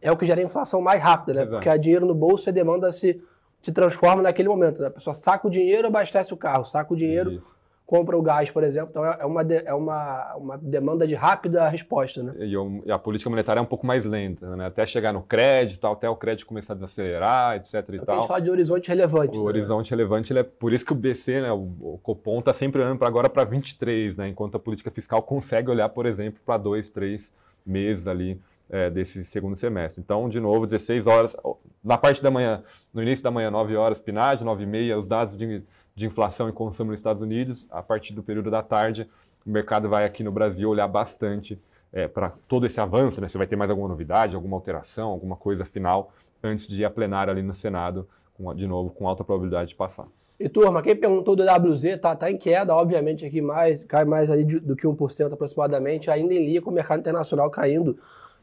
é 0.00 0.10
o 0.10 0.16
que 0.16 0.26
gera 0.26 0.40
a 0.40 0.44
inflação 0.44 0.80
mais 0.80 1.00
rápida, 1.00 1.32
né, 1.32 1.40
Exato. 1.42 1.56
porque 1.56 1.68
a 1.68 1.76
dinheiro 1.76 2.06
no 2.06 2.14
bolso 2.14 2.48
e 2.48 2.50
a 2.50 2.52
demanda 2.52 2.90
se, 2.90 3.22
se 3.62 3.72
transforma 3.72 4.22
naquele 4.22 4.48
momento. 4.48 4.80
Né? 4.82 4.88
A 4.88 4.90
pessoa 4.90 5.14
saca 5.14 5.46
o 5.46 5.50
dinheiro, 5.50 5.88
abastece 5.88 6.34
o 6.34 6.36
carro, 6.36 6.64
saca 6.64 6.92
o 6.92 6.96
dinheiro... 6.96 7.32
Isso 7.32 7.62
compra 7.92 8.16
o 8.16 8.22
gás, 8.22 8.50
por 8.50 8.64
exemplo. 8.64 8.88
Então 8.88 9.04
é 9.04 9.26
uma, 9.26 9.42
é 9.42 9.74
uma, 9.74 10.34
uma 10.36 10.56
demanda 10.56 11.06
de 11.06 11.14
rápida 11.14 11.68
resposta. 11.68 12.22
Né? 12.22 12.32
E, 12.38 12.90
a 12.90 12.98
política 12.98 13.28
monetária 13.28 13.60
é 13.60 13.62
um 13.62 13.66
pouco 13.66 13.86
mais 13.86 14.06
lenta, 14.06 14.56
né? 14.56 14.64
até 14.64 14.86
chegar 14.86 15.12
no 15.12 15.20
crédito, 15.20 15.86
até 15.86 16.08
o 16.08 16.16
crédito 16.16 16.46
começar 16.46 16.72
a 16.72 16.76
desacelerar, 16.76 17.56
etc. 17.56 17.74
E 17.74 17.96
então, 17.96 18.06
tal. 18.06 18.14
A 18.14 18.18
gente 18.20 18.28
fala 18.28 18.40
de 18.40 18.50
horizonte 18.50 18.88
relevante. 18.88 19.36
O 19.36 19.42
né? 19.42 19.46
horizonte 19.46 19.90
relevante, 19.90 20.34
é 20.34 20.42
por 20.42 20.72
isso 20.72 20.86
que 20.86 20.92
o 20.92 20.94
BC, 20.94 21.42
né, 21.42 21.52
o, 21.52 21.68
o 21.80 22.00
Copom, 22.02 22.38
está 22.38 22.54
sempre 22.54 22.80
olhando 22.80 22.96
para 22.96 23.08
agora 23.08 23.28
para 23.28 23.44
23, 23.44 24.16
né? 24.16 24.28
enquanto 24.28 24.54
a 24.54 24.58
política 24.58 24.90
fiscal 24.90 25.22
consegue 25.22 25.70
olhar, 25.70 25.90
por 25.90 26.06
exemplo, 26.06 26.40
para 26.46 26.56
dois, 26.56 26.88
três 26.88 27.30
meses 27.66 28.08
ali 28.08 28.40
é, 28.72 28.90
desse 28.90 29.24
segundo 29.24 29.54
semestre. 29.54 30.02
Então, 30.02 30.28
de 30.28 30.40
novo, 30.40 30.66
16 30.66 31.06
horas, 31.06 31.36
na 31.84 31.96
parte 31.96 32.20
da 32.20 32.30
manhã, 32.32 32.64
no 32.92 33.00
início 33.00 33.22
da 33.22 33.30
manhã, 33.30 33.52
9 33.52 33.76
horas, 33.76 34.00
PNAD, 34.00 34.42
9 34.42 34.64
e 34.64 34.66
meia, 34.66 34.98
os 34.98 35.06
dados 35.06 35.36
de 35.36 35.62
de 35.94 36.06
inflação 36.06 36.48
e 36.48 36.52
consumo 36.52 36.90
nos 36.90 37.00
Estados 37.00 37.22
Unidos, 37.22 37.66
a 37.70 37.82
partir 37.82 38.14
do 38.14 38.22
período 38.22 38.50
da 38.50 38.62
tarde, 38.62 39.08
o 39.46 39.50
mercado 39.50 39.88
vai 39.88 40.04
aqui 40.04 40.22
no 40.22 40.32
Brasil 40.32 40.68
olhar 40.68 40.88
bastante 40.88 41.60
é, 41.92 42.08
para 42.08 42.30
todo 42.48 42.64
esse 42.64 42.80
avanço, 42.80 43.20
né? 43.20 43.28
se 43.28 43.36
vai 43.36 43.46
ter 43.46 43.56
mais 43.56 43.70
alguma 43.70 43.88
novidade, 43.88 44.34
alguma 44.34 44.56
alteração, 44.56 45.10
alguma 45.10 45.36
coisa 45.36 45.64
final, 45.64 46.12
antes 46.42 46.66
de 46.66 46.80
ir 46.80 46.84
a 46.84 46.90
plenária 46.90 47.30
ali 47.30 47.42
no 47.42 47.52
Senado, 47.52 48.08
com, 48.34 48.54
de 48.54 48.66
novo, 48.66 48.90
com 48.90 49.06
alta 49.06 49.22
probabilidade 49.22 49.70
de 49.70 49.74
passar. 49.74 50.06
E 50.40 50.48
turma, 50.48 50.82
quem 50.82 50.96
perguntou 50.96 51.36
do 51.36 51.44
WZ, 51.44 52.00
tá, 52.00 52.16
tá 52.16 52.30
em 52.30 52.36
queda, 52.36 52.74
obviamente 52.74 53.24
aqui 53.24 53.40
mais, 53.40 53.84
cai 53.84 54.04
mais 54.04 54.30
aí 54.30 54.44
do 54.44 54.74
que 54.74 54.86
1% 54.86 55.32
aproximadamente, 55.32 56.10
ainda 56.10 56.34
em 56.34 56.46
linha 56.46 56.62
com 56.62 56.70
o 56.70 56.74
mercado 56.74 57.00
internacional 57.00 57.50
caindo, 57.50 57.96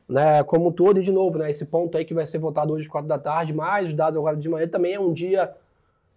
né, 0.09 0.43
como 0.43 0.69
um 0.69 0.71
todo, 0.71 0.99
e 0.99 1.03
de 1.03 1.11
novo, 1.11 1.37
né, 1.37 1.51
esse 1.51 1.67
ponto 1.67 1.95
aí 1.95 2.03
que 2.03 2.15
vai 2.15 2.25
ser 2.25 2.39
votado 2.39 2.73
hoje 2.73 2.85
às 2.85 2.91
4 2.91 3.07
da 3.07 3.19
tarde, 3.19 3.53
mais 3.53 3.89
os 3.89 3.93
dados 3.93 4.17
agora 4.17 4.35
de 4.35 4.49
manhã, 4.49 4.67
também 4.67 4.95
é 4.95 4.99
um 4.99 5.13
dia 5.13 5.53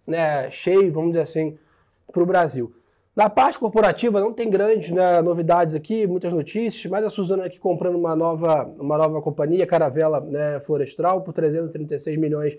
né, 0.05 0.49
cheio, 0.49 0.91
vamos 0.91 1.11
dizer 1.11 1.21
assim, 1.21 1.57
para 2.11 2.23
o 2.23 2.25
Brasil. 2.25 2.73
Na 3.15 3.29
parte 3.29 3.59
corporativa 3.59 4.19
não 4.19 4.33
tem 4.33 4.49
grandes 4.49 4.89
né, 4.89 5.21
novidades 5.21 5.75
aqui, 5.75 6.07
muitas 6.07 6.33
notícias, 6.33 6.89
mas 6.89 7.05
a 7.05 7.09
Suzana 7.09 7.45
aqui 7.45 7.59
comprando 7.59 7.95
uma 7.95 8.15
nova, 8.15 8.67
uma 8.79 8.97
nova 8.97 9.21
companhia, 9.21 9.67
Caravela 9.67 10.19
né, 10.19 10.59
Florestal, 10.61 11.21
por 11.21 11.31
336 11.31 12.17
milhões 12.17 12.57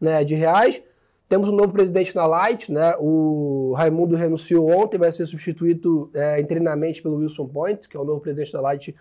né, 0.00 0.24
de 0.24 0.34
reais. 0.34 0.80
Temos 1.28 1.50
um 1.50 1.52
novo 1.52 1.72
presidente 1.72 2.16
na 2.16 2.24
Light, 2.26 2.72
né, 2.72 2.94
o 2.98 3.74
Raimundo 3.76 4.16
renunciou 4.16 4.70
ontem, 4.70 4.96
vai 4.96 5.12
ser 5.12 5.26
substituído 5.26 6.10
é, 6.14 6.40
interinamente 6.40 7.02
pelo 7.02 7.16
Wilson 7.16 7.46
Point, 7.46 7.86
que 7.86 7.96
é 7.96 8.00
o 8.00 8.04
novo 8.04 8.20
presidente 8.20 8.52
da 8.52 8.62
Light 8.62 8.94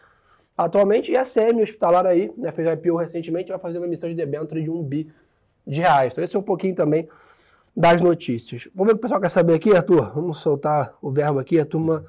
atualmente, 0.65 1.11
e 1.11 1.17
a 1.17 1.23
CM 1.23 1.61
Hospitalar 1.61 2.05
aí, 2.05 2.31
né, 2.37 2.51
fez 2.51 2.67
IPO 2.67 2.97
recentemente, 2.97 3.49
vai 3.49 3.59
fazer 3.59 3.79
uma 3.79 3.87
emissão 3.87 4.09
de 4.09 4.15
debênture 4.15 4.61
de 4.61 4.69
um 4.69 4.83
bi 4.83 5.11
de 5.65 5.81
reais. 5.81 6.13
Então 6.13 6.23
esse 6.23 6.35
é 6.35 6.39
um 6.39 6.43
pouquinho 6.43 6.75
também 6.75 7.07
das 7.75 8.01
notícias. 8.01 8.67
Vamos 8.75 8.87
ver 8.87 8.93
o 8.93 8.95
que 8.95 8.99
o 8.99 9.01
pessoal 9.01 9.21
quer 9.21 9.29
saber 9.29 9.53
aqui, 9.53 9.75
Arthur? 9.75 10.13
Vamos 10.13 10.39
soltar 10.39 10.93
o 11.01 11.11
verbo 11.11 11.39
aqui. 11.39 11.59
A 11.59 11.65
turma 11.65 12.05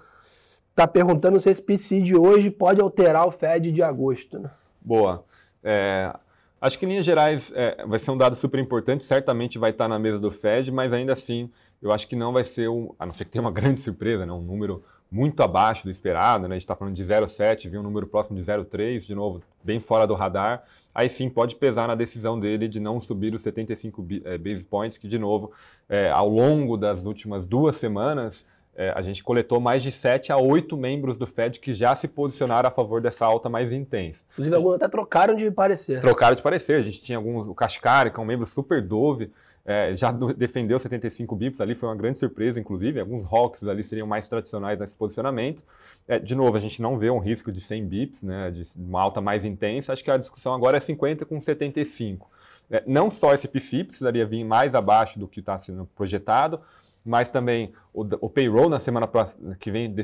está 0.70 0.86
perguntando 0.86 1.38
se 1.38 1.48
esse 1.48 1.62
PCI 1.62 2.02
de 2.02 2.16
hoje 2.16 2.50
pode 2.50 2.80
alterar 2.80 3.26
o 3.26 3.30
Fed 3.30 3.70
de 3.70 3.82
agosto. 3.82 4.38
Né? 4.38 4.50
Boa. 4.80 5.24
É, 5.62 6.12
acho 6.60 6.78
que 6.78 6.86
em 6.86 6.88
linhas 6.88 7.04
gerais 7.04 7.52
é, 7.54 7.84
vai 7.86 7.98
ser 7.98 8.10
um 8.10 8.16
dado 8.16 8.34
super 8.34 8.58
importante, 8.58 9.04
certamente 9.04 9.58
vai 9.58 9.70
estar 9.70 9.88
na 9.88 9.98
mesa 9.98 10.18
do 10.18 10.30
Fed, 10.30 10.70
mas 10.72 10.92
ainda 10.92 11.12
assim 11.12 11.50
eu 11.80 11.92
acho 11.92 12.08
que 12.08 12.16
não 12.16 12.32
vai 12.32 12.44
ser, 12.44 12.68
um, 12.68 12.94
a 12.98 13.04
não 13.04 13.12
ser 13.12 13.24
que 13.24 13.30
tenha 13.30 13.42
uma 13.42 13.50
grande 13.52 13.80
surpresa, 13.80 14.24
né, 14.24 14.32
um 14.32 14.40
número 14.40 14.82
muito 15.12 15.42
abaixo 15.42 15.84
do 15.84 15.90
esperado, 15.90 16.48
né, 16.48 16.54
a 16.54 16.58
gente 16.58 16.62
está 16.62 16.74
falando 16.74 16.94
de 16.94 17.04
0,7, 17.04 17.68
viu 17.68 17.80
um 17.80 17.84
número 17.84 18.06
próximo 18.06 18.36
de 18.36 18.42
0,3, 18.42 19.06
de 19.06 19.14
novo, 19.14 19.42
bem 19.62 19.78
fora 19.78 20.06
do 20.06 20.14
radar 20.14 20.64
aí 20.94 21.08
sim 21.08 21.28
pode 21.28 21.56
pesar 21.56 21.88
na 21.88 21.94
decisão 21.94 22.38
dele 22.38 22.68
de 22.68 22.78
não 22.78 23.00
subir 23.00 23.34
os 23.34 23.42
75 23.42 24.06
é, 24.24 24.38
base 24.38 24.64
points, 24.64 24.98
que 24.98 25.08
de 25.08 25.18
novo, 25.18 25.52
é, 25.88 26.10
ao 26.10 26.28
longo 26.28 26.76
das 26.76 27.04
últimas 27.04 27.46
duas 27.46 27.76
semanas, 27.76 28.46
é, 28.74 28.90
a 28.94 29.02
gente 29.02 29.22
coletou 29.22 29.60
mais 29.60 29.82
de 29.82 29.92
7 29.92 30.32
a 30.32 30.38
8 30.38 30.76
membros 30.76 31.18
do 31.18 31.26
Fed 31.26 31.60
que 31.60 31.74
já 31.74 31.94
se 31.94 32.08
posicionaram 32.08 32.68
a 32.68 32.72
favor 32.72 33.00
dessa 33.00 33.24
alta 33.26 33.48
mais 33.48 33.70
intensa. 33.72 34.24
Inclusive, 34.32 34.56
alguns 34.56 34.74
até 34.74 34.88
trocaram 34.88 35.36
de 35.36 35.50
parecer. 35.50 36.00
Trocaram 36.00 36.34
de 36.34 36.42
parecer. 36.42 36.78
A 36.78 36.82
gente 36.82 37.02
tinha 37.02 37.18
alguns, 37.18 37.46
o 37.46 37.54
Kashkari, 37.54 38.10
que 38.10 38.18
é 38.18 38.22
um 38.22 38.26
membro 38.26 38.46
super 38.46 38.80
dove, 38.80 39.30
é, 39.64 39.94
já 39.94 40.10
defendeu 40.10 40.78
75 40.78 41.36
bips 41.36 41.60
ali, 41.60 41.74
foi 41.74 41.88
uma 41.88 41.94
grande 41.94 42.18
surpresa, 42.18 42.58
inclusive. 42.58 42.98
Alguns 42.98 43.24
Hawks 43.32 43.62
ali 43.64 43.82
seriam 43.82 44.06
mais 44.06 44.28
tradicionais 44.28 44.78
nesse 44.78 44.96
posicionamento. 44.96 45.62
É, 46.08 46.18
de 46.18 46.34
novo, 46.34 46.56
a 46.56 46.60
gente 46.60 46.82
não 46.82 46.98
vê 46.98 47.10
um 47.10 47.18
risco 47.18 47.52
de 47.52 47.60
100 47.60 47.86
bips, 47.86 48.22
né, 48.24 48.50
de 48.50 48.64
uma 48.76 49.00
alta 49.00 49.20
mais 49.20 49.44
intensa. 49.44 49.92
Acho 49.92 50.02
que 50.02 50.10
a 50.10 50.16
discussão 50.16 50.52
agora 50.52 50.78
é 50.78 50.80
50 50.80 51.24
com 51.24 51.40
75. 51.40 52.28
É, 52.70 52.82
não 52.86 53.10
só 53.10 53.34
esse 53.34 53.46
PCI 53.46 53.84
precisaria 53.84 54.26
vir 54.26 54.44
mais 54.44 54.74
abaixo 54.74 55.18
do 55.18 55.28
que 55.28 55.40
está 55.40 55.58
sendo 55.60 55.86
projetado, 55.94 56.60
mas 57.04 57.30
também 57.30 57.72
o, 57.92 58.02
o, 58.20 58.30
payroll 58.30 58.68
na 58.68 58.80
semana 58.80 59.06
próxima, 59.06 59.54
que 59.56 59.70
vem 59.70 59.94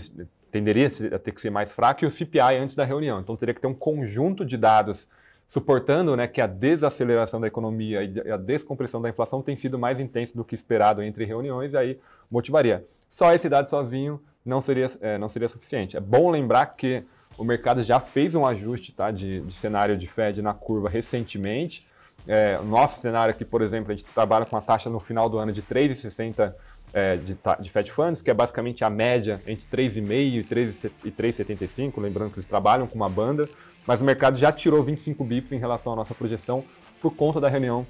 tenderia 0.51 0.91
a 1.15 1.19
ter 1.19 1.33
que 1.33 1.41
ser 1.41 1.51
mais 1.51 1.71
fraco 1.71 2.05
e 2.05 2.07
o 2.07 2.11
CPI 2.11 2.57
antes 2.61 2.75
da 2.75 2.85
reunião. 2.85 3.21
Então 3.21 3.37
teria 3.37 3.55
que 3.55 3.61
ter 3.61 3.67
um 3.67 3.75
conjunto 3.75 4.45
de 4.45 4.57
dados 4.57 5.09
suportando 5.49 6.15
né, 6.15 6.27
que 6.27 6.41
a 6.41 6.47
desaceleração 6.47 7.41
da 7.41 7.47
economia 7.47 8.03
e 8.03 8.31
a 8.31 8.37
descompressão 8.37 9.01
da 9.01 9.09
inflação 9.09 9.43
tem 9.43 9.57
sido 9.57 9.79
mais 9.79 9.99
intenso 9.99 10.37
do 10.37 10.45
que 10.45 10.55
esperado 10.55 11.03
entre 11.03 11.25
reuniões, 11.25 11.73
e 11.73 11.77
aí 11.77 11.99
motivaria. 12.31 12.85
Só 13.09 13.33
esse 13.33 13.49
dado 13.49 13.71
sozinho 13.71 14.21
não 14.45 14.61
seria, 14.61 14.87
é, 15.01 15.17
não 15.17 15.29
seria 15.29 15.49
suficiente. 15.49 15.97
É 15.97 16.01
bom 16.01 16.31
lembrar 16.31 16.67
que 16.67 17.03
o 17.39 17.45
mercado 17.45 17.83
já 17.83 17.99
fez 17.99 18.35
um 18.35 18.45
ajuste 18.45 18.93
tá, 18.93 19.11
de, 19.11 19.41
de 19.41 19.55
cenário 19.55 19.97
de 19.97 20.07
Fed 20.07 20.43
na 20.43 20.53
curva 20.53 20.89
recentemente. 20.89 21.87
É, 22.27 22.59
nosso 22.59 23.01
cenário 23.01 23.33
aqui, 23.33 23.45
por 23.45 23.63
exemplo, 23.63 23.93
a 23.93 23.95
gente 23.95 24.05
trabalha 24.05 24.45
com 24.45 24.57
a 24.57 24.61
taxa 24.61 24.91
no 24.91 25.01
final 25.01 25.31
do 25.31 25.39
ano 25.39 25.53
de 25.53 25.63
3,60 25.63 26.53
é, 26.93 27.17
de, 27.17 27.37
de 27.61 27.71
Fed 27.71 27.91
Funds, 27.91 28.21
que 28.21 28.31
é 28.31 28.35
basicamente 28.35 28.85
a 28.85 28.91
média 28.91 29.41
entre 29.47 29.67
3,5 29.67 30.91
e 31.05 31.11
3,75, 31.11 32.01
lembrando 32.01 32.33
que 32.33 32.39
eles 32.39 32.49
trabalham 32.49 32.87
com 32.87 32.97
uma 32.97 33.09
banda, 33.09 33.49
mas 33.89 34.03
o 34.03 34.05
mercado 34.05 34.37
já 34.37 34.53
tirou 34.53 34.83
25 34.83 35.25
bips 35.25 35.51
em 35.51 35.59
relação 35.59 35.95
à 35.95 35.97
nossa 35.97 36.15
projeção 36.15 36.63
por 37.01 37.11
conta 37.11 37.41
da 37.41 37.49
reunião 37.49 37.87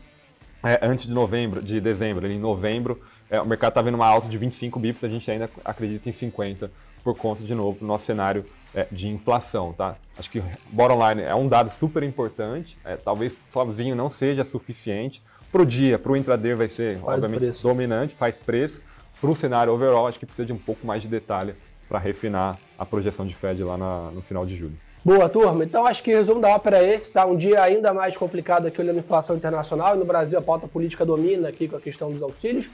é, 0.63 0.79
antes 0.81 1.09
de 1.09 1.13
novembro, 1.13 1.61
de 1.61 1.81
dezembro. 1.81 2.25
Em 2.31 2.39
novembro, 2.39 3.03
é, 3.29 3.41
o 3.41 3.45
mercado 3.45 3.73
está 3.73 3.83
vendo 3.83 3.97
uma 3.97 4.07
alta 4.07 4.29
de 4.29 4.39
25 4.39 4.79
bips, 4.79 5.03
a 5.03 5.09
gente 5.09 5.29
ainda 5.29 5.51
acredita 5.65 6.09
em 6.09 6.13
50 6.13 6.71
por 7.03 7.17
conta, 7.17 7.43
de 7.43 7.53
novo, 7.53 7.81
do 7.81 7.85
nosso 7.87 8.05
cenário 8.07 8.45
é, 8.73 8.87
de 8.93 9.09
inflação, 9.09 9.73
tá? 9.73 9.97
Acho 10.17 10.31
que 10.31 10.41
bottom 10.71 11.09
line 11.09 11.23
é 11.23 11.35
um 11.35 11.49
dado 11.49 11.69
super 11.69 12.05
importante, 12.05 12.79
é, 12.85 12.97
talvez 12.97 13.43
sozinho 13.51 13.97
não 13.97 14.09
seja 14.09 14.45
suficiente. 14.45 15.21
Para 15.51 15.63
o 15.63 15.67
dia, 15.67 15.99
para 15.99 16.13
o 16.13 16.17
intraday 16.17 16.55
vai 16.55 16.69
ser, 16.69 16.99
faz 17.01 17.25
obviamente, 17.25 17.41
preço. 17.41 17.67
dominante, 17.67 18.15
faz 18.15 18.39
preço. 18.39 18.85
Para 19.21 19.31
o 19.31 19.35
cenário 19.35 19.73
overall, 19.73 20.07
acho 20.07 20.21
que 20.21 20.27
precisa 20.27 20.47
de 20.47 20.53
um 20.53 20.59
pouco 20.59 20.87
mais 20.87 21.03
de 21.03 21.09
detalhe 21.09 21.57
para 21.89 21.99
refinar 21.99 22.57
a 22.79 22.87
projeção 22.87 23.27
de 23.27 23.35
Fed 23.35 23.65
lá 23.65 23.77
na, 23.77 24.13
no 24.13 24.23
final 24.23 24.47
de 24.47 24.55
julho. 24.55 24.77
Boa, 25.05 25.29
turma. 25.29 25.65
Então 25.65 25.87
acho 25.87 26.03
que 26.03 26.13
o 26.13 26.17
resumo 26.17 26.41
da 26.41 26.49
ópera 26.49 26.79
é 26.79 26.95
esse, 26.95 27.13
tá? 27.13 27.25
Um 27.25 27.37
dia 27.37 27.63
ainda 27.63 27.95
mais 27.95 28.17
complicado 28.17 28.67
aqui 28.67 28.81
olhando 28.81 28.97
a 28.97 28.99
inflação 28.99 29.37
internacional 29.37 29.95
e 29.95 29.99
no 29.99 30.05
Brasil 30.05 30.39
a 30.39 30.43
pauta 30.43 30.67
política 30.67 31.07
domina 31.07 31.49
aqui 31.49 31.69
com 31.69 31.77
a 31.77 31.81
questão 31.81 32.11
dos 32.11 32.21
auxílios. 32.21 32.69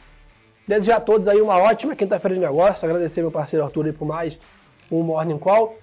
Desejar 0.66 0.96
a 0.96 1.00
todos 1.00 1.28
aí 1.28 1.40
uma 1.40 1.58
ótima 1.58 1.94
quinta-feira 1.94 2.34
de 2.34 2.40
negócio. 2.40 2.86
Agradecer 2.86 3.20
meu 3.20 3.30
parceiro 3.30 3.64
Arthur 3.64 3.86
aí 3.86 3.92
por 3.92 4.06
mais 4.06 4.38
um 4.90 5.02
Morning 5.02 5.38
Call. 5.38 5.76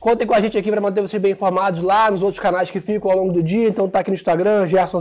Contem 0.00 0.26
com 0.26 0.34
a 0.34 0.40
gente 0.40 0.58
aqui 0.58 0.68
para 0.68 0.80
manter 0.80 1.00
vocês 1.00 1.22
bem 1.22 1.32
informados 1.32 1.80
lá 1.80 2.10
nos 2.10 2.22
outros 2.22 2.40
canais 2.40 2.68
que 2.68 2.80
ficam 2.80 3.08
ao 3.10 3.16
longo 3.16 3.32
do 3.32 3.42
dia. 3.42 3.68
Então 3.68 3.88
tá 3.88 4.00
aqui 4.00 4.10
no 4.10 4.16
Instagram, 4.16 4.66
Gerson 4.66 5.00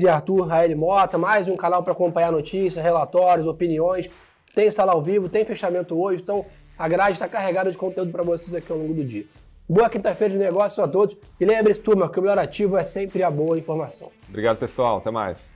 e 0.00 0.08
Arthur 0.08 0.46
Raeli 0.46 0.74
Mota. 0.74 1.18
Mais 1.18 1.46
um 1.46 1.56
canal 1.56 1.82
para 1.82 1.92
acompanhar 1.92 2.32
notícias, 2.32 2.82
relatórios, 2.82 3.46
opiniões. 3.46 4.08
Tem 4.54 4.70
sala 4.70 4.92
ao 4.92 5.02
vivo, 5.02 5.28
tem 5.28 5.44
fechamento 5.44 6.00
hoje. 6.00 6.22
Então 6.22 6.46
a 6.78 6.88
grade 6.88 7.12
está 7.12 7.28
carregada 7.28 7.70
de 7.70 7.76
conteúdo 7.76 8.10
para 8.10 8.22
vocês 8.22 8.54
aqui 8.54 8.72
ao 8.72 8.78
longo 8.78 8.94
do 8.94 9.04
dia. 9.04 9.26
Boa 9.68 9.88
quinta-feira 9.88 10.34
de 10.34 10.38
negócio 10.38 10.82
a 10.82 10.88
todos. 10.88 11.16
E 11.40 11.44
lembre-se, 11.44 11.80
turma, 11.80 12.08
que 12.08 12.18
o 12.18 12.22
melhor 12.22 12.38
ativo 12.38 12.76
é 12.76 12.82
sempre 12.82 13.22
a 13.22 13.30
boa 13.30 13.56
informação. 13.58 14.10
Obrigado, 14.28 14.58
pessoal. 14.58 14.98
Até 14.98 15.10
mais. 15.10 15.51